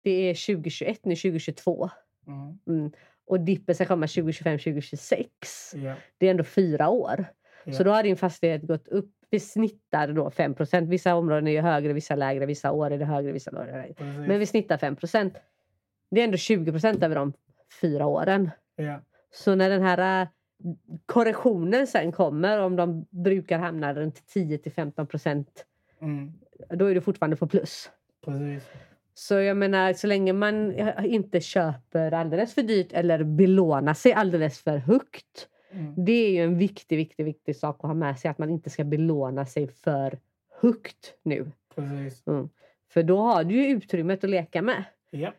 det 0.03 0.11
är 0.29 0.33
2021, 0.33 1.05
nu 1.05 1.15
2022. 1.15 1.89
Mm. 2.27 2.59
Mm. 2.67 2.91
Och 3.25 3.39
dippen 3.39 3.75
ska 3.75 3.85
komma 3.85 4.07
2025, 4.07 4.57
2026. 4.59 5.29
Ja. 5.75 5.95
Det 6.17 6.25
är 6.27 6.31
ändå 6.31 6.43
fyra 6.43 6.89
år. 6.89 7.25
Ja. 7.63 7.73
Så 7.73 7.83
då 7.83 7.91
har 7.91 8.03
din 8.03 8.17
fastighet 8.17 8.61
gått 8.61 8.87
upp. 8.87 9.11
Vi 9.29 9.39
snittar 9.39 10.07
då 10.13 10.29
5% 10.29 10.87
Vissa 10.89 11.15
områden 11.15 11.47
är 11.47 11.61
högre, 11.61 11.93
vissa 11.93 12.15
lägre. 12.15 12.45
Vissa 12.45 12.71
år 12.71 12.91
är 12.91 12.97
det 12.97 13.05
högre, 13.05 13.31
vissa 13.31 13.51
år 13.51 13.61
är 13.61 13.65
det 13.65 13.71
lägre. 13.71 13.93
Precis. 13.93 14.27
Men 14.27 14.39
vi 14.39 14.45
snittar 14.45 14.77
5% 14.77 15.35
Det 16.11 16.19
är 16.21 16.23
ändå 16.25 16.37
20% 16.37 17.03
över 17.05 17.15
de 17.15 17.33
fyra 17.81 18.05
åren. 18.05 18.49
Ja. 18.75 19.01
Så 19.31 19.55
när 19.55 19.69
den 19.69 19.81
här 19.81 20.27
korrektionen 21.05 21.87
sen 21.87 22.11
kommer, 22.11 22.59
om 22.59 22.75
de 22.75 23.05
brukar 23.09 23.59
hamna 23.59 23.93
runt 23.93 24.27
10 24.27 24.57
till 24.57 24.71
15 24.71 25.07
procent, 25.07 25.65
Mm. 26.01 26.31
då 26.69 26.85
är 26.85 26.95
du 26.95 27.01
fortfarande 27.01 27.35
på 27.37 27.47
plus. 27.47 27.89
Precis. 28.25 28.69
Så 29.13 29.33
jag 29.33 29.57
menar, 29.57 29.93
så 29.93 30.07
länge 30.07 30.33
man 30.33 30.73
inte 31.05 31.41
köper 31.41 32.11
alldeles 32.11 32.53
för 32.53 32.61
dyrt 32.61 32.93
eller 32.93 33.23
belånar 33.23 33.93
sig 33.93 34.13
alldeles 34.13 34.59
för 34.59 34.77
högt. 34.77 35.47
Mm. 35.71 36.05
Det 36.05 36.11
är 36.11 36.31
ju 36.31 36.43
en 36.43 36.57
viktig, 36.57 36.97
viktig, 36.97 37.25
viktig 37.25 37.55
sak 37.55 37.75
att 37.75 37.87
ha 37.87 37.93
med 37.93 38.19
sig. 38.19 38.31
Att 38.31 38.37
man 38.37 38.49
inte 38.49 38.69
ska 38.69 38.83
belåna 38.83 39.45
sig 39.45 39.67
för 39.67 40.19
högt 40.61 41.13
nu. 41.23 41.51
Precis. 41.75 42.23
För 42.93 43.03
då 43.03 43.17
har 43.17 43.43
du 43.43 43.55
ju 43.55 43.67
utrymmet 43.67 44.23
att 44.23 44.29
leka 44.29 44.61
med. 44.61 44.83
Ja. 45.09 45.33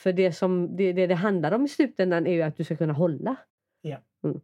För 0.00 0.12
det 0.12 0.32
som 0.32 0.76
det, 0.76 0.92
det, 0.92 1.06
det 1.06 1.14
handlar 1.14 1.52
om 1.52 1.64
i 1.64 1.68
slutändan 1.68 2.26
är 2.26 2.32
ju 2.32 2.42
att 2.42 2.56
du 2.56 2.64
ska 2.64 2.76
kunna 2.76 2.92
hålla. 2.92 3.36
Ja. 3.82 3.96
Mm. 4.24 4.40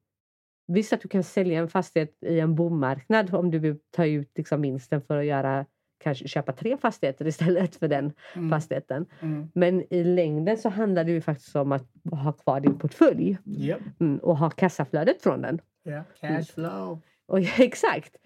Visst 0.68 0.92
att 0.92 1.00
du 1.00 1.08
kan 1.08 1.22
sälja 1.22 1.58
en 1.60 1.68
fastighet 1.68 2.18
i 2.26 2.40
en 2.40 2.54
bommarknad 2.54 3.34
om 3.34 3.50
du 3.50 3.58
vill 3.58 3.76
ta 3.90 4.06
ut 4.06 4.30
liksom 4.36 4.62
vinsten 4.62 5.02
för 5.02 5.16
att 5.18 5.24
göra 5.24 5.66
kanske 5.98 6.28
köpa 6.28 6.52
tre 6.52 6.76
fastigheter 6.76 7.26
istället 7.28 7.76
för 7.76 7.88
den 7.88 8.12
Mm. 8.36 8.50
fastigheten. 8.50 9.06
Mm. 9.20 9.48
Men 9.54 9.94
i 9.94 10.04
längden 10.04 10.56
så 10.58 10.68
handlar 10.68 11.04
det 11.04 11.10
ju 11.12 11.20
faktiskt 11.20 11.56
om 11.56 11.72
att 11.72 11.86
ha 12.10 12.32
kvar 12.32 12.60
din 12.60 12.78
portfölj 12.78 13.38
Ja. 13.44 13.76
mm, 14.00 14.18
och 14.18 14.36
ha 14.36 14.50
kassaflödet 14.50 15.22
från 15.22 15.42
den. 15.42 15.60
Ja. 15.82 16.04
Cash 16.20 16.42
flow. 16.54 17.00
Och, 17.26 17.38
exakt! 17.58 18.16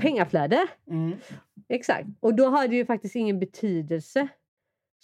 Pengaflöde. 0.00 0.66
Mm. 0.90 1.12
Exakt. 1.68 2.08
Och 2.20 2.34
då 2.34 2.46
har 2.46 2.68
det 2.68 2.76
ju 2.76 2.84
faktiskt 2.86 3.16
ingen 3.16 3.38
betydelse 3.40 4.28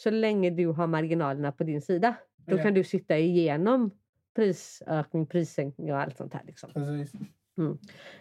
så 0.02 0.10
länge 0.10 0.50
du 0.50 0.66
har 0.66 0.86
marginalerna 0.86 1.52
på 1.52 1.64
din 1.64 1.82
sida. 1.82 2.14
Då 2.46 2.58
kan 2.58 2.74
du 2.74 2.84
sitta 2.84 3.18
igenom 3.18 3.90
prisökning, 4.36 5.26
prissänkning 5.26 5.92
och 5.92 6.00
allt 6.00 6.16
sånt 6.16 6.34
här. 6.34 6.42
Liksom. 6.46 6.70
Precis. 6.72 7.12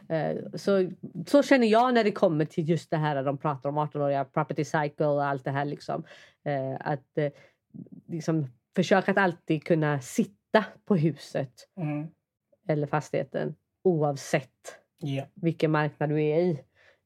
Eh, 0.10 0.38
Så, 0.54 0.90
så 1.28 1.44
känner 1.44 1.68
jag 1.68 1.94
när 1.94 2.04
det 2.04 2.12
kommer 2.12 2.46
till 2.46 2.70
just 2.70 2.90
det 2.92 2.98
här 2.98 3.24
de 3.24 3.38
pratar 3.38 3.70
om 3.70 3.78
18-åriga 3.78 4.26
property 4.26 4.66
cycle 4.66 5.06
och 5.06 5.26
allt 5.26 5.44
det 5.44 5.52
här. 5.52 5.66
Liksom. 5.66 6.04
Eh, 6.46 6.78
Att 6.80 7.18
eh, 7.18 7.32
liksom, 8.08 8.48
försöka 8.76 9.12
att 9.12 9.18
alltid 9.18 9.64
kunna 9.64 10.00
sitta 10.02 10.66
på 10.86 10.96
huset 10.96 11.54
Mm. 11.78 12.08
eller 12.68 12.88
fastigheten 12.88 13.56
oavsett 13.84 14.80
Ja. 14.98 15.24
vilken 15.34 15.72
marknad 15.72 16.10
du 16.10 16.22
är 16.24 16.40
i. 16.42 16.60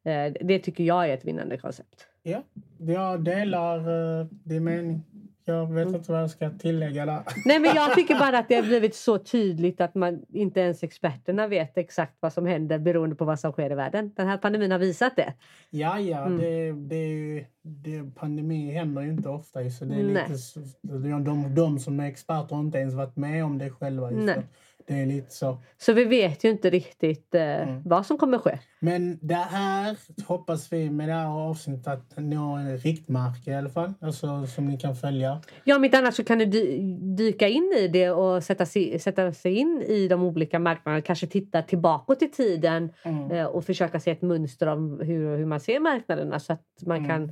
Eh, 0.04 0.34
Det 0.42 0.60
tycker 0.60 0.84
jag 0.84 1.10
är 1.10 1.13
ett 1.13 1.26
vinnande 1.26 1.58
koncept. 1.58 2.08
ja. 2.24 2.44
Jag 2.78 3.24
delar 3.24 3.89
uh, 3.89 4.26
din 4.44 4.63
mening. 4.63 5.04
Jag 5.46 5.74
vet 5.74 5.84
Mm. 5.88 5.96
inte 5.96 6.12
vad 6.12 6.22
jag 6.22 6.30
ska 6.30 6.50
tillägga 6.50 7.06
där. 7.06 7.22
Nej 7.46 7.60
men 7.60 7.76
jag 7.76 7.94
tycker 7.96 8.20
bara 8.20 8.38
att 8.39 8.48
det 8.50 8.56
har 8.56 8.63
blivit 8.63 8.96
så 8.96 9.18
tydligt 9.18 9.82
att 9.82 9.96
man 9.96 10.26
inte 10.34 10.60
ens 10.60 10.84
experterna 10.84 11.48
vet 11.48 11.78
exakt 11.78 12.13
vad 12.20 12.34
som 12.34 12.46
händer 12.46 12.80
beroende 12.80 13.16
på 13.16 13.26
vad 13.26 13.39
som 13.39 13.52
sker 13.52 13.72
i 13.72 13.76
världen. 13.76 14.12
Den 14.16 14.28
här 14.28 14.38
pandemin 14.38 14.72
har 14.72 14.80
visat 14.80 15.16
det. 15.16 15.34
Ja, 15.70 16.00
ja, 16.00 16.26
Mm. 16.26 16.38
det, 16.38 16.72
det, 16.96 17.46
det, 17.62 18.16
pandemi 18.16 18.72
händer 18.72 19.02
ju 19.02 19.10
inte 19.10 19.30
ofta. 19.30 19.70
Så 19.70 19.86
det 19.86 19.96
är 19.96 20.04
Nej. 20.04 20.24
lite, 20.28 20.38
så- 20.38 20.60
de, 20.82 21.56
de 21.56 21.80
som 21.80 22.00
är 22.00 22.08
experter 22.08 22.56
har 22.56 22.63
inte 22.63 22.78
ens 22.78 22.94
varit 22.94 23.16
med 23.16 23.46
om 23.46 23.58
det 23.58 23.70
själva. 23.70 24.12
ju, 24.12 24.18
Nej. 24.18 24.36
Så 24.36 24.42
det 24.88 24.93
är 25.02 25.06
lite 25.06 25.32
så. 25.32 25.58
Så 25.78 25.93
vi 25.93 26.04
vet 26.06 26.43
ju 26.43 26.50
inte 26.50 26.69
riktigt 26.69 27.36
eh, 27.36 27.41
Mm. 27.62 27.82
vad 27.86 28.06
som 28.06 28.17
kommer 28.17 28.38
ske. 28.38 28.60
Men 28.80 29.19
det 29.22 29.36
här 29.36 29.98
hoppas 30.28 30.74
vi 30.74 30.89
med 30.89 31.10
det 31.10 31.13
här 31.13 31.28
avsnittet 31.28 31.88
att 31.88 32.13
nå 32.17 32.56
en 32.56 32.78
riktmärke 32.78 33.52
i 33.52 33.56
alla 33.56 33.69
fall. 33.69 33.93
Alltså 34.02 34.48
som 34.48 34.65
ni 34.65 34.78
kan 34.78 34.96
följa. 34.96 35.41
Ja, 35.63 35.76
om 35.76 35.86
inte 35.86 35.98
annat 35.98 36.15
så 36.15 36.24
kan 36.24 36.38
du 36.39 36.46
dy 36.46 36.82
dyka 37.15 37.48
in 37.48 37.74
i 37.80 37.88
det 37.88 38.10
och 38.12 38.43
sätta 38.43 38.65
sig, 38.65 39.00
sätta 39.00 39.32
sig 39.34 39.54
in 39.56 39.82
i 39.88 40.08
de 40.08 40.24
olika 40.24 40.60
marknaderna. 40.60 41.02
Kanske 41.02 41.28
titta 41.28 41.62
tillbaka 41.62 42.26
i 42.26 42.30
tiden 42.30 42.89
Mm. 43.04 43.32
eh, 43.32 43.46
och 43.46 43.65
försöka 43.65 44.00
se 44.00 44.12
ett 44.12 44.22
mönster 44.22 44.67
om 44.67 45.00
hur, 45.00 45.38
hur 45.38 45.46
man 45.46 45.60
ser 45.60 45.80
marknaderna 45.80 46.39
så 46.39 46.54
att 46.54 46.63
man 46.86 46.98
Mm. 46.98 47.10
kan 47.10 47.24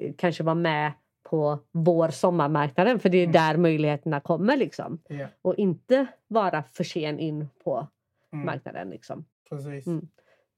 eh, 0.00 0.12
kanske 0.18 0.42
vara 0.42 0.54
med 0.54 0.92
på 1.22 1.58
vår 1.72 2.08
sommarmarknaden 2.08 2.98
för 3.00 3.08
det 3.08 3.18
är 3.18 3.22
Mm. 3.24 3.32
där 3.32 3.56
möjligheterna 3.56 4.20
kommer 4.20 4.56
liksom. 4.56 4.98
Ja, 5.08 5.26
Och 5.42 5.54
inte 5.54 6.06
vara 6.28 6.62
för 6.62 6.84
sen 6.84 7.18
in 7.18 7.48
på 7.64 7.86
mm. 8.32 8.46
marknaden 8.46 8.90
liksom. 8.90 9.24
Precis. 9.50 9.86
Mm. 9.86 10.08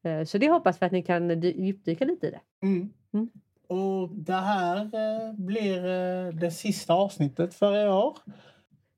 Eh, 0.04 0.24
Så 0.24 0.38
det 0.38 0.48
hoppas 0.50 0.82
vi 0.82 0.86
att 0.86 0.92
ni 0.92 1.02
kan 1.02 1.30
dy- 1.30 1.64
djupdyka 1.64 2.04
lite 2.04 2.26
i 2.26 2.30
det. 2.30 2.40
Mm. 2.62 2.92
Mm. 3.14 3.28
Och 3.66 4.08
det 4.08 4.32
här 4.32 4.76
eh, 4.84 5.32
blir 5.34 5.86
eh, 5.86 6.28
det 6.32 6.50
sista 6.50 6.94
avsnittet 6.94 7.54
för 7.54 7.84
i 7.86 7.88
år. 7.88 8.16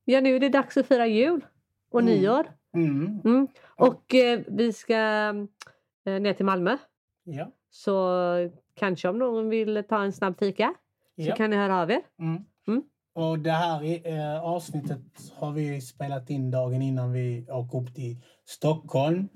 Ja, 0.04 0.20
nu 0.20 0.36
är 0.36 0.40
det 0.40 0.48
dags 0.48 0.76
att 0.76 0.86
fira 0.86 1.06
jul 1.06 1.44
och 1.90 2.00
Mm. 2.00 2.14
nyår. 2.14 2.46
Mm. 2.74 3.48
Och 3.76 4.14
vi 4.46 4.72
ska 4.72 4.94
ner 6.04 6.32
till 6.32 6.44
Malmö. 6.46 6.76
Ja. 7.24 7.50
Så 7.70 8.08
kanske 8.74 9.08
om 9.08 9.18
någon 9.18 9.48
vill 9.48 9.84
ta 9.88 10.02
en 10.04 10.12
snabb 10.12 10.38
fika 10.38 10.74
så 11.16 11.28
ja. 11.28 11.36
kan 11.36 11.50
ni 11.50 11.56
höra 11.56 11.80
av 11.80 11.90
er. 11.90 12.00
Mm. 12.20 12.44
Mm. 12.68 12.82
Och 13.14 13.38
det 13.38 13.50
här 13.50 14.08
eh, 14.08 14.44
avsnittet 14.44 15.00
har 15.36 15.52
vi 15.52 15.80
spelat 15.80 16.30
in 16.30 16.50
dagen 16.50 16.82
innan 16.82 17.12
vi 17.12 17.46
åker 17.50 17.78
upp 17.78 17.94
till 17.94 18.16
Stockholm. 18.44 19.28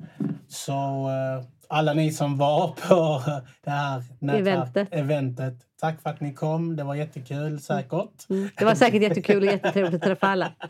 Så 0.49 0.73
eh, 0.73 1.45
alla 1.69 1.93
ni 1.93 2.13
som 2.13 2.39
var 2.39 2.69
på 2.69 3.23
det 3.65 3.71
här 3.71 4.03
Eventet. 4.21 4.89
eventet, 4.91 5.55
tack 5.81 6.03
för 6.03 6.11
att 6.11 6.21
ni 6.21 6.35
kom. 6.35 6.77
Det 6.77 6.85
var 6.85 6.95
jättekul 6.95 7.61
säkert. 7.61 8.31
Mm. 8.31 8.49
Det 8.57 8.65
var 8.65 8.75
säkert 8.75 9.03
jättekul 9.03 9.43
och 9.43 9.53
jättetrevligt 9.53 9.95
att 9.95 10.03
träffa 10.03 10.27
alla. 10.27 10.53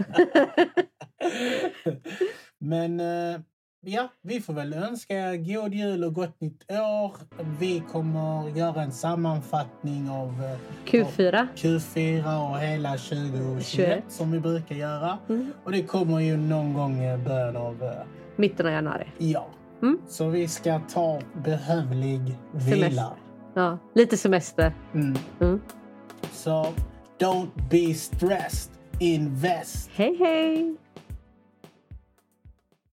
Men 2.58 3.00
eh, 3.00 3.40
ja, 3.88 4.08
vi 4.22 4.40
får 4.40 4.52
väl 4.52 4.72
önska 4.74 5.14
er 5.14 5.36
god 5.36 5.74
jul 5.74 6.04
och 6.04 6.14
gott 6.14 6.40
nytt 6.40 6.70
år. 6.70 7.12
Vi 7.58 7.82
kommer 7.92 8.48
göra 8.48 8.82
en 8.82 8.92
sammanfattning 8.92 10.10
av 10.10 10.28
eh, 10.28 10.58
Q4. 10.90 11.46
Q4 11.56 12.50
och 12.50 12.58
hela 12.58 12.90
2021 12.90 13.66
21. 13.66 14.04
som 14.08 14.32
vi 14.32 14.40
brukar 14.40 14.74
göra. 14.74 15.18
Mm. 15.28 15.52
Och 15.64 15.72
det 15.72 15.82
kommer 15.82 16.20
ju 16.20 16.36
någon 16.36 16.74
gång 16.74 17.04
i 17.04 17.16
början 17.16 17.56
av... 17.56 17.82
eh, 17.82 17.90
Mitten 18.36 18.66
av 18.66 18.72
januari. 18.72 19.06
Ja. 19.18 19.46
Mm. 19.82 19.98
Så 20.08 20.28
vi 20.28 20.48
ska 20.48 20.80
ta 20.92 21.20
behövlig 21.44 22.20
vila. 22.52 22.76
Semester. 22.76 23.06
Ja, 23.54 23.78
lite 23.94 24.16
semester. 24.16 24.72
Mm. 24.94 25.16
Mm. 25.40 25.60
Så 26.32 26.66
don't 27.18 27.48
be 27.70 27.94
stressed. 27.94 28.72
Invest. 29.00 29.90
Hej 29.94 30.16
hej! 30.20 30.76